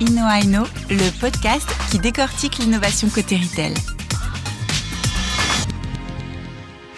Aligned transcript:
InnoAino, 0.00 0.62
le 0.90 1.10
podcast 1.18 1.68
qui 1.90 1.98
décortique 1.98 2.58
l'innovation 2.58 3.08
côté 3.08 3.36
retail. 3.36 3.74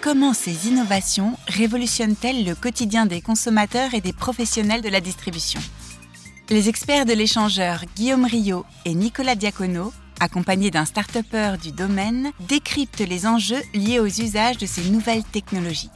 Comment 0.03 0.35
ces 0.35 0.69
innovations 0.69 1.39
révolutionnent-elles 1.49 2.45
le 2.45 2.55
quotidien 2.55 3.07
des 3.07 3.23
consommateurs 3.23 3.95
et 3.95 4.03
des 4.03 4.13
professionnels 4.13 4.83
de 4.83 4.91
la 4.91 5.01
distribution? 5.01 5.61
Les 6.51 6.69
experts 6.69 7.07
de 7.07 7.15
l'échangeur 7.15 7.85
Guillaume 7.97 8.27
Rio 8.27 8.67
et 8.85 8.95
Nicolas 8.95 9.35
Diacono, 9.35 9.95
accompagnés 10.21 10.71
d'un 10.71 10.85
start 10.85 11.17
du 11.63 11.73
domaine, 11.73 12.33
décryptent 12.41 13.09
les 13.09 13.27
enjeux 13.27 13.63
liés 13.73 14.01
aux 14.01 14.07
usages 14.07 14.59
de 14.59 14.67
ces 14.67 14.91
nouvelles 14.91 15.25
technologies. 15.25 15.91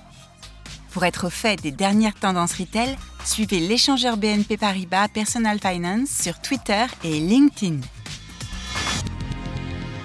Pour 0.95 1.05
être 1.05 1.27
au 1.27 1.31
fait 1.31 1.61
des 1.61 1.73
dernières 1.73 2.15
tendances 2.15 2.55
retail, 2.55 2.97
suivez 3.25 3.59
l'échangeur 3.59 4.17
BNP 4.17 4.57
Paribas 4.57 5.09
Personal 5.09 5.59
Finance 5.59 6.09
sur 6.09 6.41
Twitter 6.41 6.85
et 7.03 7.19
LinkedIn. 7.19 7.81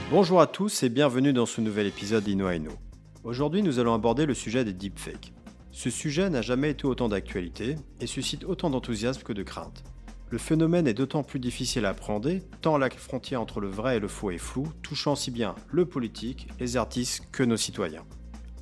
Bonjour 0.10 0.42
à 0.42 0.48
tous 0.48 0.82
et 0.82 0.90
bienvenue 0.90 1.32
dans 1.32 1.46
ce 1.46 1.62
nouvel 1.62 1.86
épisode 1.86 2.24
d'InnoAino. 2.24 2.72
Aujourd'hui, 3.24 3.62
nous 3.62 3.78
allons 3.78 3.94
aborder 3.94 4.26
le 4.26 4.34
sujet 4.34 4.66
des 4.66 4.74
deepfakes. 4.74 5.32
Ce 5.70 5.92
sujet 5.92 6.28
n'a 6.32 6.42
jamais 6.42 6.72
été 6.72 6.88
autant 6.88 7.08
d'actualité 7.08 7.76
et 8.00 8.08
suscite 8.08 8.44
autant 8.44 8.72
d'enthousiasme 8.72 9.22
que 9.22 9.34
de 9.34 9.44
crainte. 9.44 9.84
Le 10.32 10.40
phénomène 10.40 10.88
est 10.88 10.96
d'autant 10.96 11.22
plus 11.22 11.40
difficile 11.40 11.86
à 11.86 11.90
appréhender, 11.90 12.42
tant 12.62 12.80
la 12.80 12.90
frontière 12.90 13.42
entre 13.42 13.60
le 13.60 13.70
vrai 13.70 13.98
et 13.98 14.00
le 14.00 14.08
faux 14.08 14.32
est 14.32 14.40
floue, 14.40 14.72
touchant 14.82 15.16
si 15.16 15.30
bien 15.30 15.54
le 15.72 15.86
politique, 15.86 16.48
les 16.60 16.78
artistes 16.78 17.28
que 17.32 17.44
nos 17.44 17.58
citoyens. 17.58 18.06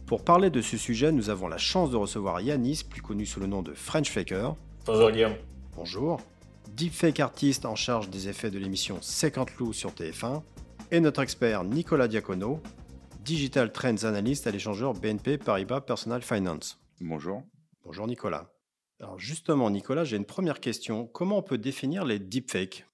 Pour 0.08 0.24
parler 0.24 0.50
de 0.50 0.62
ce 0.62 0.78
sujet, 0.78 1.12
nous 1.12 1.30
avons 1.30 1.50
la 1.50 1.58
chance 1.58 1.92
de 1.92 1.98
recevoir 1.98 2.40
Yanis, 2.40 2.86
plus 2.90 3.02
connu 3.02 3.26
sous 3.26 3.42
le 3.42 3.46
nom 3.46 3.62
de 3.62 3.74
French 3.74 4.10
Faker. 4.10 4.56
Bonjour 4.86 5.12
Guillaume. 5.12 5.36
Bonjour. 5.76 6.22
Deepfake 6.78 7.20
artiste 7.20 7.66
en 7.66 7.76
charge 7.76 8.10
des 8.10 8.30
effets 8.30 8.50
de 8.50 8.58
l'émission 8.58 9.00
50 9.02 9.58
loups 9.58 9.74
sur 9.74 9.92
TF1. 9.92 10.44
Et 10.92 11.02
notre 11.02 11.22
expert 11.22 11.66
Nicolas 11.66 12.08
Diacono, 12.08 12.62
Digital 13.26 13.74
Trends 13.74 14.06
Analyst 14.06 14.48
à 14.48 14.52
l'échangeur 14.52 14.94
BNP 14.94 15.38
Paribas 15.40 15.82
Personal 15.82 16.22
Finance. 16.22 16.80
Bonjour. 17.02 17.44
Bonjour 17.84 18.08
Nicolas. 18.08 18.50
Alors 19.02 19.20
justement 19.20 19.70
Nicolas, 19.70 20.06
j'ai 20.06 20.16
une 20.16 20.24
première 20.24 20.62
question. 20.62 21.06
Comment 21.06 21.40
on 21.40 21.44
peut 21.44 21.58
définir 21.58 22.06
les 22.06 22.20
deepfakes? 22.20 22.88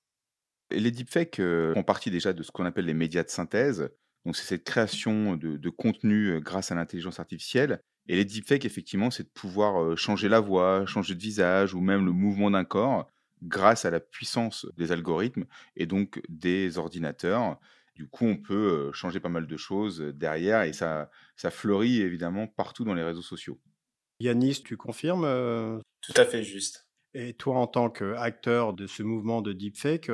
Les 0.72 0.90
deepfakes 0.90 1.40
euh, 1.40 1.76
font 1.76 1.84
partie 1.84 2.10
déjà 2.10 2.34
de 2.34 2.42
ce 2.42 2.50
qu'on 2.50 2.66
appelle 2.66 2.86
les 2.86 2.96
médias 2.96 3.22
de 3.22 3.30
synthèse. 3.30 3.92
Donc 4.26 4.36
c'est 4.36 4.46
cette 4.46 4.64
création 4.64 5.36
de, 5.36 5.70
contenu 5.70 6.40
grâce 6.40 6.72
à 6.72 6.76
l'intelligence 6.76 7.20
artificielle. 7.20 7.82
Et 8.08 8.16
les 8.16 8.26
deepfakes, 8.26 8.66
effectivement, 8.66 9.12
c'est 9.12 9.24
de 9.24 9.30
pouvoir 9.30 9.98
changer 9.98 10.30
la 10.30 10.40
voix, 10.40 10.86
changer 10.86 11.16
de 11.16 11.20
visage 11.20 11.74
ou 11.74 11.82
même 11.82 12.06
le 12.06 12.12
mouvement 12.12 12.52
d'un 12.52 12.66
corps 12.66 13.08
grâce 13.42 13.86
à 13.86 13.92
la 13.92 14.00
puissance 14.00 14.66
des 14.78 14.92
algorithmes 14.92 15.46
et 15.76 15.86
donc 15.86 16.22
des 16.30 16.78
ordinateurs. 16.78 17.60
Du 17.96 18.08
coup, 18.08 18.26
on 18.26 18.38
peut 18.38 18.92
changer 18.94 19.20
pas 19.20 19.30
mal 19.30 19.46
de 19.46 19.58
choses 19.58 20.00
derrière 20.00 20.64
et 20.64 20.74
ça, 20.74 21.10
ça 21.36 21.52
fleurit 21.52 22.02
évidemment 22.02 22.48
partout 22.48 22.86
dans 22.86 22.94
les 22.94 23.04
réseaux 23.04 23.22
sociaux. 23.22 23.60
Yanis, 24.20 24.64
tu 24.64 24.78
confirmes 24.78 25.82
Tout 26.02 26.14
à 26.16 26.26
fait 26.26 26.44
juste. 26.44 26.88
Et 27.14 27.34
toi, 27.34 27.58
en 27.58 27.68
tant 27.68 27.90
qu'acteur 27.90 28.74
de 28.74 28.88
ce 28.88 29.04
mouvement 29.04 29.42
de 29.42 29.54
deepfake, 29.54 30.10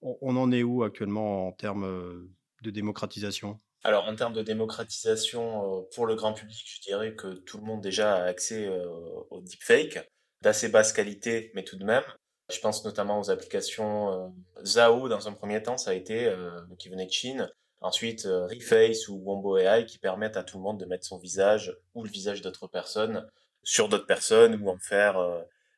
on 0.00 0.36
en 0.36 0.50
est 0.50 0.64
où 0.64 0.82
actuellement 0.82 1.48
en 1.48 1.52
termes 1.52 2.28
de 2.62 2.70
démocratisation 2.70 3.58
alors, 3.84 4.06
en 4.06 4.14
termes 4.14 4.32
de 4.32 4.42
démocratisation 4.42 5.80
euh, 5.80 5.82
pour 5.94 6.06
le 6.06 6.14
grand 6.14 6.32
public, 6.32 6.64
je 6.64 6.80
dirais 6.82 7.14
que 7.14 7.34
tout 7.34 7.58
le 7.58 7.64
monde 7.64 7.80
déjà 7.80 8.14
a 8.14 8.24
accès 8.24 8.66
euh, 8.66 8.86
au 9.30 9.40
deepfake, 9.40 10.08
d'assez 10.40 10.68
basse 10.68 10.92
qualité, 10.92 11.50
mais 11.54 11.64
tout 11.64 11.76
de 11.76 11.84
même. 11.84 12.04
Je 12.52 12.60
pense 12.60 12.84
notamment 12.84 13.18
aux 13.18 13.30
applications 13.30 14.12
euh, 14.12 14.64
Zao 14.64 15.08
dans 15.08 15.26
un 15.26 15.32
premier 15.32 15.62
temps, 15.62 15.78
ça 15.78 15.90
a 15.90 15.94
été 15.94 16.32
qui 16.78 16.88
venait 16.88 17.06
de 17.06 17.12
Chine. 17.12 17.50
Ensuite, 17.80 18.22
Reface 18.22 19.08
ou 19.08 19.16
Wombo 19.16 19.58
AI 19.58 19.86
qui 19.86 19.98
permettent 19.98 20.36
à 20.36 20.44
tout 20.44 20.58
le 20.58 20.62
monde 20.62 20.78
de 20.78 20.84
mettre 20.84 21.04
son 21.04 21.18
visage 21.18 21.76
ou 21.94 22.04
le 22.04 22.10
visage 22.10 22.40
d'autres 22.40 22.68
personnes 22.68 23.28
sur 23.64 23.88
d'autres 23.88 24.06
personnes 24.06 24.60
ou 24.62 24.68
en 24.70 24.78
faire 24.78 25.16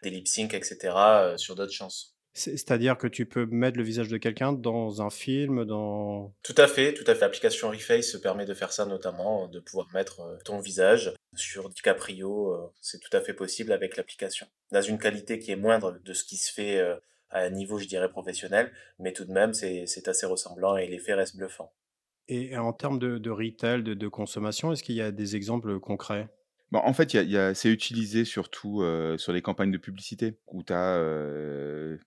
des 0.02 0.10
lip 0.10 0.28
sync, 0.28 0.52
etc. 0.52 0.94
sur 1.36 1.54
d'autres 1.54 1.72
chansons. 1.72 2.13
C'est-à-dire 2.36 2.98
que 2.98 3.06
tu 3.06 3.26
peux 3.26 3.46
mettre 3.46 3.78
le 3.78 3.84
visage 3.84 4.08
de 4.08 4.16
quelqu'un 4.16 4.52
dans 4.52 5.00
un 5.00 5.10
film, 5.10 5.64
dans... 5.64 6.34
Tout 6.42 6.54
à 6.56 6.66
fait, 6.66 6.92
tout 6.92 7.04
à 7.06 7.14
fait. 7.14 7.20
L'application 7.20 7.70
Reface 7.70 8.16
permet 8.16 8.44
de 8.44 8.54
faire 8.54 8.72
ça 8.72 8.86
notamment, 8.86 9.46
de 9.46 9.60
pouvoir 9.60 9.86
mettre 9.94 10.20
euh, 10.20 10.36
ton 10.44 10.58
visage 10.58 11.14
sur 11.36 11.68
DiCaprio. 11.68 12.52
Euh, 12.52 12.72
c'est 12.80 12.98
tout 12.98 13.16
à 13.16 13.20
fait 13.20 13.34
possible 13.34 13.70
avec 13.70 13.96
l'application. 13.96 14.48
Dans 14.72 14.82
une 14.82 14.98
qualité 14.98 15.38
qui 15.38 15.52
est 15.52 15.56
moindre 15.56 16.00
de 16.04 16.12
ce 16.12 16.24
qui 16.24 16.36
se 16.36 16.52
fait 16.52 16.78
euh, 16.78 16.96
à 17.30 17.38
un 17.38 17.50
niveau, 17.50 17.78
je 17.78 17.86
dirais, 17.86 18.08
professionnel, 18.08 18.72
mais 18.98 19.12
tout 19.12 19.24
de 19.24 19.32
même, 19.32 19.54
c'est 19.54 20.08
assez 20.08 20.26
ressemblant 20.26 20.76
et 20.76 20.88
l'effet 20.88 21.14
reste 21.14 21.36
bluffant. 21.36 21.72
Et 22.26 22.56
en 22.56 22.72
termes 22.72 22.98
de, 22.98 23.30
retail, 23.30 23.82
de 23.82 24.08
consommation, 24.08 24.72
est-ce 24.72 24.82
qu'il 24.82 24.96
y 24.96 25.02
a 25.02 25.12
des 25.12 25.36
exemples 25.36 25.78
concrets? 25.78 26.28
Bah, 26.74 26.82
en 26.84 26.92
fait, 26.92 27.16
c'est 27.54 27.70
utilisé 27.70 28.24
surtout 28.24 28.82
sur 29.16 29.32
les 29.32 29.42
campagnes 29.42 29.70
de 29.70 29.78
publicité, 29.78 30.36
où 30.48 30.64
tu 30.64 30.72
as, 30.72 31.00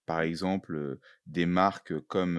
par 0.05 0.19
exemple, 0.19 0.99
des 1.25 1.45
marques 1.45 1.97
comme 2.07 2.37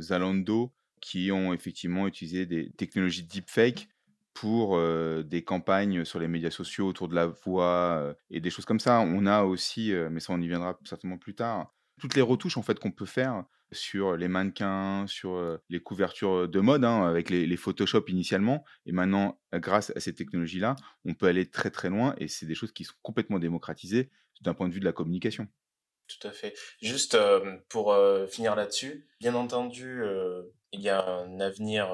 Zalando 0.00 0.72
qui 1.00 1.32
ont 1.32 1.52
effectivement 1.52 2.06
utilisé 2.06 2.46
des 2.46 2.70
technologies 2.70 3.24
deepfake 3.24 3.88
pour 4.32 4.80
des 5.24 5.42
campagnes 5.42 6.04
sur 6.04 6.20
les 6.20 6.28
médias 6.28 6.52
sociaux 6.52 6.86
autour 6.86 7.08
de 7.08 7.16
la 7.16 7.26
voix 7.26 8.14
et 8.30 8.40
des 8.40 8.50
choses 8.50 8.64
comme 8.64 8.78
ça. 8.78 9.00
On 9.00 9.26
a 9.26 9.42
aussi, 9.42 9.92
mais 10.10 10.20
ça 10.20 10.32
on 10.32 10.40
y 10.40 10.46
viendra 10.46 10.78
certainement 10.84 11.18
plus 11.18 11.34
tard, 11.34 11.74
toutes 11.98 12.14
les 12.14 12.22
retouches 12.22 12.58
en 12.58 12.62
fait 12.62 12.78
qu'on 12.78 12.92
peut 12.92 13.06
faire 13.06 13.44
sur 13.72 14.16
les 14.16 14.28
mannequins, 14.28 15.06
sur 15.06 15.58
les 15.68 15.80
couvertures 15.80 16.48
de 16.48 16.60
mode, 16.60 16.84
hein, 16.84 17.06
avec 17.06 17.30
les, 17.30 17.56
Photoshop 17.56 18.04
initialement. 18.08 18.64
Et 18.86 18.92
maintenant, 18.92 19.40
grâce 19.52 19.92
à 19.96 20.00
ces 20.00 20.14
technologies-là, 20.14 20.76
on 21.04 21.14
peut 21.14 21.26
aller 21.26 21.48
très 21.48 21.70
très 21.70 21.88
loin 21.88 22.14
et 22.18 22.28
c'est 22.28 22.46
des 22.46 22.54
choses 22.54 22.72
qui 22.72 22.84
sont 22.84 22.94
complètement 23.02 23.38
démocratisées 23.38 24.10
d'un 24.40 24.54
point 24.54 24.68
de 24.68 24.74
vue 24.74 24.80
de 24.80 24.84
la 24.84 24.92
communication. 24.92 25.46
Tout 26.08 26.26
à 26.26 26.32
fait. 26.32 26.54
Juste 26.80 27.16
pour 27.68 27.96
finir 28.28 28.56
là-dessus, 28.56 29.06
bien 29.20 29.34
entendu, 29.34 30.02
il 30.72 30.80
y 30.80 30.88
a 30.88 31.04
un 31.06 31.38
avenir, 31.40 31.88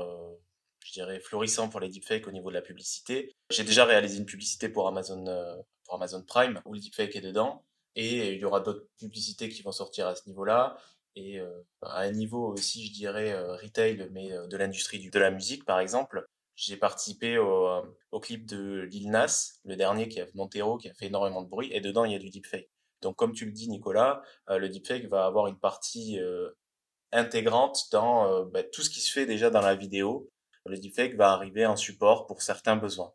je 0.84 0.92
dirais, 0.92 1.20
florissant 1.20 1.68
pour 1.68 1.80
les 1.80 1.88
deepfakes 1.88 2.26
au 2.26 2.32
niveau 2.32 2.48
de 2.48 2.54
la 2.54 2.62
publicité. 2.62 3.34
J'ai 3.50 3.64
déjà 3.64 3.84
réalisé 3.84 4.18
une 4.18 4.26
publicité 4.26 4.68
pour 4.68 4.88
Amazon, 4.88 5.24
pour 5.84 5.94
Amazon 5.94 6.22
Prime 6.22 6.60
où 6.64 6.74
le 6.74 6.80
deepfake 6.80 7.16
est 7.16 7.20
dedans. 7.20 7.64
Et 7.98 8.34
il 8.34 8.40
y 8.40 8.44
aura 8.44 8.60
d'autres 8.60 8.86
publicités 8.98 9.48
qui 9.48 9.62
vont 9.62 9.72
sortir 9.72 10.06
à 10.06 10.14
ce 10.14 10.28
niveau-là 10.28 10.76
et 11.16 11.40
euh, 11.40 11.50
à 11.82 12.00
un 12.02 12.12
niveau 12.12 12.52
aussi, 12.52 12.86
je 12.86 12.92
dirais, 12.92 13.32
euh, 13.32 13.56
retail, 13.56 14.08
mais 14.12 14.32
euh, 14.32 14.46
de 14.46 14.56
l'industrie 14.56 15.10
de 15.10 15.18
la 15.18 15.30
musique, 15.30 15.64
par 15.64 15.80
exemple. 15.80 16.28
J'ai 16.54 16.76
participé 16.76 17.36
au, 17.36 17.68
au, 18.12 18.20
clip 18.20 18.46
de 18.46 18.80
Lil 18.90 19.10
Nas, 19.10 19.58
le 19.64 19.76
dernier 19.76 20.08
qui 20.08 20.20
a 20.22 20.26
Montero, 20.34 20.78
qui 20.78 20.88
a 20.88 20.94
fait 20.94 21.06
énormément 21.06 21.42
de 21.42 21.48
bruit, 21.48 21.68
et 21.72 21.80
dedans 21.82 22.06
il 22.06 22.12
y 22.12 22.14
a 22.14 22.18
du 22.18 22.30
deepfake. 22.30 22.70
Donc 23.02 23.16
comme 23.16 23.34
tu 23.34 23.44
le 23.44 23.52
dis 23.52 23.68
Nicolas, 23.68 24.22
le 24.48 24.66
deepfake 24.70 25.06
va 25.08 25.26
avoir 25.26 25.48
une 25.48 25.58
partie 25.58 26.18
intégrante 27.12 27.88
dans 27.92 28.46
bah, 28.46 28.62
tout 28.62 28.80
ce 28.80 28.88
qui 28.88 29.02
se 29.02 29.12
fait 29.12 29.26
déjà 29.26 29.50
dans 29.50 29.60
la 29.60 29.74
vidéo. 29.74 30.30
Le 30.64 30.78
deepfake 30.78 31.14
va 31.16 31.32
arriver 31.32 31.66
en 31.66 31.76
support 31.76 32.26
pour 32.26 32.40
certains 32.40 32.76
besoins. 32.76 33.12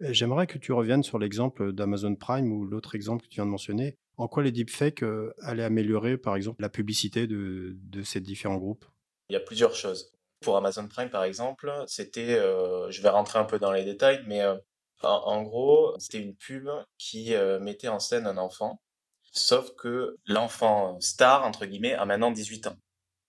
J'aimerais 0.00 0.46
que 0.46 0.58
tu 0.58 0.72
reviennes 0.72 1.02
sur 1.02 1.18
l'exemple 1.18 1.72
d'Amazon 1.72 2.14
Prime 2.16 2.52
ou 2.52 2.64
l'autre 2.64 2.94
exemple 2.94 3.24
que 3.24 3.28
tu 3.28 3.36
viens 3.36 3.46
de 3.46 3.50
mentionner. 3.50 3.96
En 4.16 4.28
quoi 4.28 4.42
les 4.42 4.52
deepfakes 4.52 5.02
euh, 5.02 5.34
allaient 5.40 5.64
améliorer, 5.64 6.16
par 6.16 6.36
exemple, 6.36 6.60
la 6.60 6.68
publicité 6.68 7.26
de, 7.26 7.76
ces 8.04 8.20
différents 8.20 8.56
groupes? 8.56 8.84
Il 9.28 9.34
y 9.34 9.36
a 9.36 9.40
plusieurs 9.40 9.74
choses. 9.74 10.12
Pour 10.40 10.56
Amazon 10.56 10.88
Prime, 10.88 11.08
par 11.08 11.24
exemple, 11.24 11.72
c'était, 11.86 12.38
euh, 12.38 12.90
je 12.90 13.00
vais 13.00 13.08
rentrer 13.08 13.38
un 13.38 13.44
peu 13.44 13.58
dans 13.58 13.72
les 13.72 13.84
détails, 13.84 14.22
mais 14.26 14.42
euh, 14.42 14.56
en, 15.02 15.42
gros, 15.42 15.94
c'était 15.98 16.20
une 16.20 16.34
pub 16.34 16.68
qui 16.98 17.34
mettait 17.60 17.88
en 17.88 17.98
scène 17.98 18.26
un 18.26 18.38
enfant, 18.38 18.80
sauf 19.32 19.74
que 19.74 20.16
l'enfant 20.26 21.00
star, 21.00 21.44
entre 21.44 21.66
guillemets, 21.66 21.94
a 21.94 22.04
maintenant 22.04 22.30
18 22.30 22.68
ans. 22.68 22.76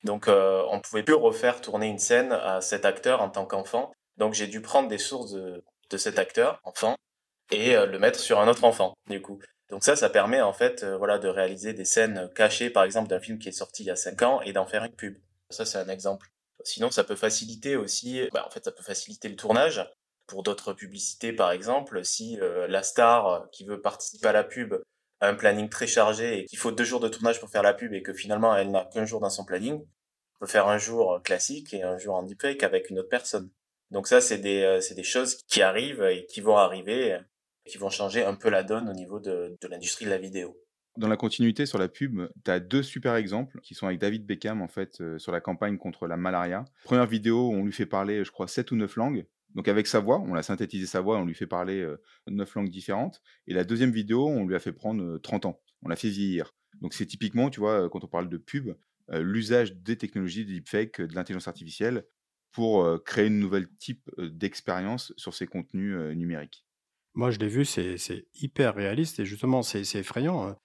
Donc, 0.04 0.26
on 0.28 0.76
ne 0.76 0.82
pouvait 0.82 1.02
plus 1.02 1.16
refaire 1.16 1.62
tourner 1.62 1.88
une 1.88 1.98
scène 1.98 2.32
à 2.32 2.62
cet 2.62 2.86
acteur 2.86 3.22
en 3.22 3.30
tant 3.32 3.48
qu'enfant. 3.48 3.92
Donc, 4.18 4.36
j'ai 4.36 4.46
dû 4.46 4.62
prendre 4.62 4.88
des 4.88 5.00
sources 5.00 5.32
de, 5.32 5.64
de 5.94 5.98
cet 5.98 6.20
acteur, 6.20 6.60
enfant, 6.64 6.96
et 7.52 7.76
le 7.76 8.00
mettre 8.00 8.20
sur 8.20 8.40
un 8.40 8.48
autre 8.48 8.64
enfant, 8.64 8.94
du 9.10 9.22
coup. 9.22 9.40
Donc 9.74 9.84
ça, 9.84 9.96
ça 9.96 10.10
permet 10.10 10.40
en 10.40 10.54
fait, 10.54 10.84
euh, 10.84 10.98
voilà, 10.98 11.18
de 11.18 11.28
réaliser 11.28 11.74
des 11.74 11.84
scènes 11.84 12.30
cachées, 12.36 12.70
par 12.70 12.84
exemple, 12.84 13.10
d'un 13.10 13.20
film 13.20 13.40
qui 13.40 13.50
est 13.50 13.54
sorti 13.54 13.82
il 13.82 13.88
y 13.88 13.90
a 13.90 13.96
5 13.96 14.22
ans 14.22 14.42
et 14.42 14.54
d'en 14.54 14.68
faire 14.68 14.84
une 14.84 14.96
pub. 14.96 15.18
Ça, 15.50 15.66
c'est 15.66 15.80
un 15.80 15.88
exemple. 15.88 16.28
Sinon, 16.64 16.92
ça 16.92 17.04
peut 17.04 17.16
faciliter 17.16 17.76
aussi, 17.76 18.22
bah, 18.34 18.46
en 18.46 18.52
fait, 18.52 18.64
ça 18.64 18.72
peut 18.72 18.84
faciliter 18.84 19.30
le 19.30 19.36
tournage 19.36 19.84
pour 20.28 20.44
d'autres 20.44 20.74
publicités, 20.74 21.34
par 21.34 21.52
exemple, 21.52 22.06
si 22.06 22.40
euh, 22.40 22.68
la 22.68 22.84
star 22.84 23.50
qui 23.52 23.66
veut 23.66 23.82
participer 23.82 24.28
à 24.28 24.32
la 24.32 24.44
pub 24.44 24.76
a 25.22 25.28
un 25.28 25.34
planning 25.34 25.70
très 25.70 25.88
chargé 25.88 26.40
et 26.40 26.46
qu'il 26.46 26.60
faut 26.60 26.72
deux 26.72 26.84
jours 26.84 27.00
de 27.00 27.10
tournage 27.10 27.40
pour 27.40 27.50
faire 27.50 27.64
la 27.64 27.74
pub 27.74 27.94
et 27.94 28.04
que 28.04 28.14
finalement 28.14 28.56
elle 28.56 28.70
n'a 28.70 28.86
qu'un 28.86 29.06
jour 29.06 29.20
dans 29.20 29.32
son 29.32 29.44
planning, 29.44 29.76
on 29.76 30.40
peut 30.40 30.46
faire 30.46 30.68
un 30.68 30.78
jour 30.78 31.20
classique 31.24 31.74
et 31.74 31.82
un 31.82 31.98
jour 31.98 32.14
en 32.14 32.22
deepfake 32.22 32.62
avec 32.62 32.92
une 32.92 33.00
autre 33.00 33.10
personne. 33.10 33.50
Donc 33.94 34.08
ça, 34.08 34.20
c'est 34.20 34.40
des, 34.40 34.64
euh, 34.64 34.82
c'est 34.82 34.96
des 34.96 35.04
choses 35.04 35.38
qui 35.48 35.62
arrivent 35.62 36.04
et 36.04 36.26
qui 36.26 36.42
vont 36.42 36.58
arriver 36.58 37.20
qui 37.66 37.78
vont 37.78 37.90
changer 37.90 38.24
un 38.24 38.36
peu 38.36 38.50
la 38.50 38.64
donne 38.64 38.90
au 38.90 38.94
niveau 38.94 39.20
de, 39.20 39.58
l'industrie 39.70 40.06
de 40.06 40.10
la 40.10 40.18
vidéo. 40.18 40.58
Dans 40.98 41.08
la 41.08 41.18
continuité 41.18 41.66
sur 41.66 41.80
la 41.80 41.88
pub, 41.88 42.22
tu 42.44 42.52
as 42.52 42.60
deux 42.60 42.84
super 42.84 43.16
exemples 43.16 43.60
qui 43.62 43.74
sont 43.74 43.88
avec 43.88 44.00
David 44.00 44.26
Beckham 44.26 44.62
en 44.62 44.68
fait 44.68 45.02
euh, 45.02 45.18
sur 45.18 45.32
la 45.32 45.42
campagne 45.42 45.78
contre 45.78 46.08
la 46.08 46.18
malaria. 46.18 46.66
Première 46.84 47.08
vidéo, 47.08 47.50
on 47.50 47.64
lui 47.64 47.72
fait 47.72 47.88
parler, 47.88 48.24
je 48.24 48.32
crois, 48.32 48.48
7 48.48 48.72
ou 48.72 48.76
9 48.76 48.96
langues. 48.98 49.26
Donc 49.56 49.68
avec 49.68 49.88
sa 49.88 50.00
voix, 50.00 50.20
on 50.20 50.36
a 50.36 50.44
synthétisé 50.44 50.86
sa 50.86 51.02
voix, 51.02 51.18
on 51.18 51.26
lui 51.26 51.36
fait 51.36 51.48
parler 51.48 51.80
euh, 51.82 52.00
neuf 52.28 52.54
langues 52.56 52.70
différentes. 52.70 53.22
Et 53.48 53.54
la 53.54 53.64
deuxième 53.64 53.92
vidéo, 53.92 54.28
on 54.28 54.46
lui 54.46 54.56
a 54.56 54.60
fait 54.60 54.74
prendre 54.74 55.18
30 55.20 55.46
ans. 55.46 55.62
On 55.84 55.90
l'a 55.90 55.96
fait 55.96 56.10
vieillir. 56.10 56.54
Donc 56.82 56.94
c'est 56.94 57.06
typiquement, 57.06 57.50
tu 57.50 57.60
vois, 57.60 57.90
quand 57.90 58.04
on 58.04 58.08
parle 58.08 58.30
de 58.30 58.38
pub, 58.38 58.74
l'usage 59.10 59.76
des 59.76 59.96
technologies 59.96 60.46
de 60.46 60.54
deepfake, 60.54 61.02
de 61.02 61.14
l'intelligence 61.14 61.48
artificielle 61.48 62.06
pour 62.54 63.04
créer 63.04 63.28
une 63.28 63.40
nouvelle 63.40 63.68
type 63.78 64.10
d'expérience 64.18 65.14
sur 65.18 65.34
ces 65.34 65.48
contenus 65.48 65.98
numériques? 66.16 66.66
Moi, 67.16 67.30
je 67.30 67.40
l'ai 67.40 67.48
vu, 67.48 67.66
c'est 67.66 68.26
hyper 68.34 68.76
réaliste 68.76 69.20
et 69.20 69.26
justement, 69.26 69.62
c'est 69.62 69.82
effrayant. 69.96 70.48
Hein. 70.48 70.58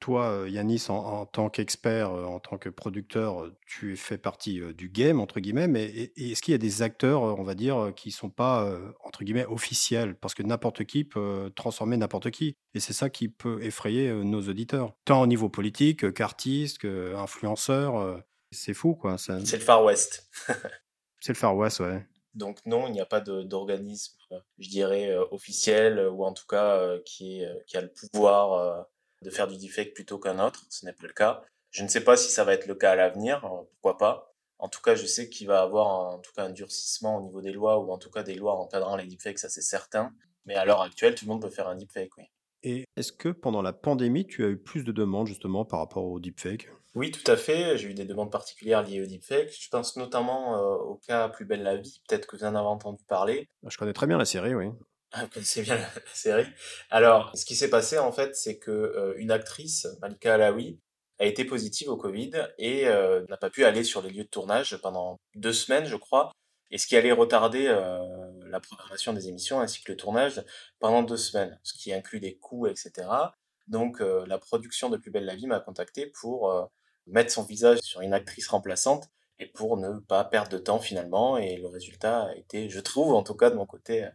Toi, 0.00 0.46
Yanis, 0.48 0.86
en, 0.88 1.26
tant 1.26 1.50
qu'expert, 1.50 2.10
en 2.10 2.40
tant 2.40 2.56
que 2.56 2.70
producteur, 2.70 3.52
tu 3.66 3.96
fais 3.96 4.16
partie 4.16 4.58
du 4.74 4.88
game, 4.88 5.20
entre 5.20 5.40
guillemets, 5.40 5.68
mais 5.68 6.10
est-ce 6.16 6.40
qu'il 6.40 6.52
y 6.52 6.54
a 6.54 6.58
des 6.58 6.80
acteurs, 6.80 7.20
on 7.20 7.42
va 7.42 7.54
dire, 7.54 7.92
qui 7.94 8.08
ne 8.08 8.14
sont 8.14 8.30
pas, 8.30 8.80
entre 9.04 9.24
guillemets, 9.24 9.44
officiels? 9.44 10.16
Parce 10.16 10.32
que 10.32 10.42
n'importe 10.42 10.84
qui 10.84 11.04
peut 11.04 11.52
transformer 11.54 11.98
n'importe 11.98 12.30
qui. 12.30 12.56
Et 12.72 12.80
c'est 12.80 12.94
ça 12.94 13.10
qui 13.10 13.28
peut 13.28 13.62
effrayer 13.62 14.10
nos 14.10 14.40
auditeurs, 14.48 14.94
tant 15.04 15.20
au 15.20 15.26
niveau 15.26 15.50
politique 15.50 16.14
qu'artiste, 16.14 16.78
qu'influenceur. 16.78 18.24
C'est 18.52 18.74
fou, 18.74 18.94
quoi. 18.94 19.18
C'est 19.18 19.52
le 19.52 19.58
Far 19.58 19.84
West. 19.84 20.30
c'est 21.20 21.32
le 21.32 21.38
Far 21.38 21.56
West, 21.56 21.80
ouais. 21.80 22.06
Donc 22.34 22.58
non, 22.66 22.86
il 22.86 22.92
n'y 22.92 23.00
a 23.00 23.06
pas 23.06 23.20
d'organisme, 23.20 24.16
je 24.58 24.68
dirais, 24.68 25.16
officiel, 25.30 26.08
ou 26.08 26.24
en 26.24 26.32
tout 26.32 26.46
cas 26.46 26.98
qui, 27.04 27.42
qui 27.66 27.76
a 27.76 27.80
le 27.80 27.92
pouvoir 27.92 28.86
de 29.22 29.30
faire 29.30 29.48
du 29.48 29.56
deepfake 29.56 29.94
plutôt 29.94 30.18
qu'un 30.18 30.38
autre. 30.38 30.64
Ce 30.70 30.84
n'est 30.84 30.92
pas 30.92 31.06
le 31.06 31.12
cas. 31.12 31.42
Je 31.70 31.84
ne 31.84 31.88
sais 31.88 32.02
pas 32.02 32.16
si 32.16 32.30
ça 32.30 32.44
va 32.44 32.54
être 32.54 32.66
le 32.66 32.74
cas 32.74 32.92
à 32.92 32.96
l'avenir, 32.96 33.44
euh, 33.44 33.62
pourquoi 33.72 33.96
pas. 33.96 34.34
En 34.58 34.68
tout 34.68 34.80
cas, 34.82 34.94
je 34.94 35.06
sais 35.06 35.28
qu'il 35.30 35.46
va 35.46 35.60
y 35.60 35.62
avoir 35.62 35.86
en 36.14 36.18
tout 36.18 36.32
cas 36.32 36.44
un 36.44 36.50
durcissement 36.50 37.16
au 37.18 37.22
niveau 37.22 37.40
des 37.40 37.52
lois 37.52 37.78
ou 37.78 37.90
en 37.92 37.98
tout 37.98 38.10
cas 38.10 38.22
des 38.22 38.34
lois 38.34 38.56
encadrant 38.56 38.96
les 38.96 39.06
deepfakes, 39.06 39.38
ça 39.38 39.48
c'est 39.48 39.62
certain. 39.62 40.12
Mais 40.44 40.54
à 40.54 40.64
l'heure 40.64 40.82
actuelle, 40.82 41.14
tout 41.14 41.24
le 41.24 41.30
monde 41.30 41.42
peut 41.42 41.50
faire 41.50 41.68
un 41.68 41.76
deepfake, 41.76 42.10
oui. 42.18 42.24
Et 42.62 42.84
est-ce 42.96 43.12
que 43.12 43.30
pendant 43.30 43.62
la 43.62 43.72
pandémie, 43.72 44.26
tu 44.26 44.44
as 44.44 44.48
eu 44.48 44.58
plus 44.58 44.84
de 44.84 44.92
demandes 44.92 45.26
justement 45.26 45.64
par 45.64 45.78
rapport 45.78 46.04
au 46.04 46.20
deepfake 46.20 46.68
Oui, 46.94 47.12
tout 47.12 47.28
à 47.30 47.36
fait. 47.36 47.78
J'ai 47.78 47.88
eu 47.88 47.94
des 47.94 48.04
demandes 48.04 48.32
particulières 48.32 48.82
liées 48.82 49.02
au 49.02 49.06
deepfake. 49.06 49.52
Je 49.56 49.68
pense 49.68 49.96
notamment 49.96 50.56
euh, 50.56 50.74
au 50.76 50.96
cas 50.96 51.28
Plus 51.28 51.44
belle 51.44 51.62
la 51.62 51.76
vie. 51.76 52.02
Peut-être 52.08 52.26
que 52.26 52.36
vous 52.36 52.44
en 52.44 52.54
avez 52.54 52.66
entendu 52.66 53.04
parler. 53.04 53.48
Je 53.66 53.76
connais 53.76 53.92
très 53.92 54.06
bien 54.06 54.18
la 54.18 54.24
série, 54.24 54.54
oui. 54.54 54.66
Ah, 55.12 55.24
vous 55.24 55.30
connaissez 55.30 55.62
bien 55.62 55.76
la 55.76 55.88
série. 56.14 56.46
Alors, 56.90 57.30
ce 57.36 57.44
qui 57.44 57.54
s'est 57.54 57.70
passé 57.70 57.98
en 57.98 58.12
fait, 58.12 58.34
c'est 58.34 58.58
que 58.58 58.70
euh, 58.70 59.14
une 59.18 59.30
actrice, 59.30 59.86
Malika 60.00 60.34
Alaoui, 60.34 60.80
a 61.20 61.26
été 61.26 61.44
positive 61.44 61.88
au 61.88 61.96
Covid 61.96 62.32
et 62.58 62.88
euh, 62.88 63.24
n'a 63.28 63.36
pas 63.36 63.50
pu 63.50 63.64
aller 63.64 63.84
sur 63.84 64.02
les 64.02 64.10
lieux 64.10 64.24
de 64.24 64.28
tournage 64.28 64.76
pendant 64.78 65.20
deux 65.34 65.52
semaines, 65.52 65.84
je 65.84 65.96
crois, 65.96 66.32
et 66.70 66.78
ce 66.78 66.86
qui 66.86 66.96
allait 66.96 67.12
retarder 67.12 67.66
la 68.46 68.60
programmation 68.60 69.12
des 69.12 69.28
émissions 69.28 69.60
ainsi 69.60 69.82
que 69.82 69.92
le 69.92 69.98
tournage 69.98 70.42
pendant 70.78 71.02
deux 71.02 71.18
semaines, 71.18 71.58
ce 71.62 71.74
qui 71.74 71.92
inclut 71.92 72.20
des 72.20 72.38
coûts, 72.38 72.68
etc. 72.68 73.06
Donc, 73.66 74.00
la 74.00 74.38
production 74.38 74.88
de 74.88 74.96
Plus 74.96 75.10
belle 75.10 75.26
la 75.26 75.34
vie 75.34 75.46
m'a 75.46 75.60
contacté 75.60 76.06
pour 76.06 76.70
mettre 77.10 77.32
son 77.32 77.44
visage 77.44 77.78
sur 77.82 78.00
une 78.00 78.12
actrice 78.12 78.48
remplaçante 78.48 79.08
et 79.38 79.46
pour 79.46 79.76
ne 79.76 79.98
pas 79.98 80.24
perdre 80.24 80.50
de 80.50 80.58
temps 80.58 80.78
finalement. 80.78 81.38
Et 81.38 81.56
le 81.56 81.66
résultat 81.66 82.24
a 82.24 82.34
été, 82.34 82.68
je 82.68 82.80
trouve, 82.80 83.14
en 83.14 83.22
tout 83.22 83.34
cas 83.34 83.50
de 83.50 83.56
mon 83.56 83.66
côté, 83.66 84.06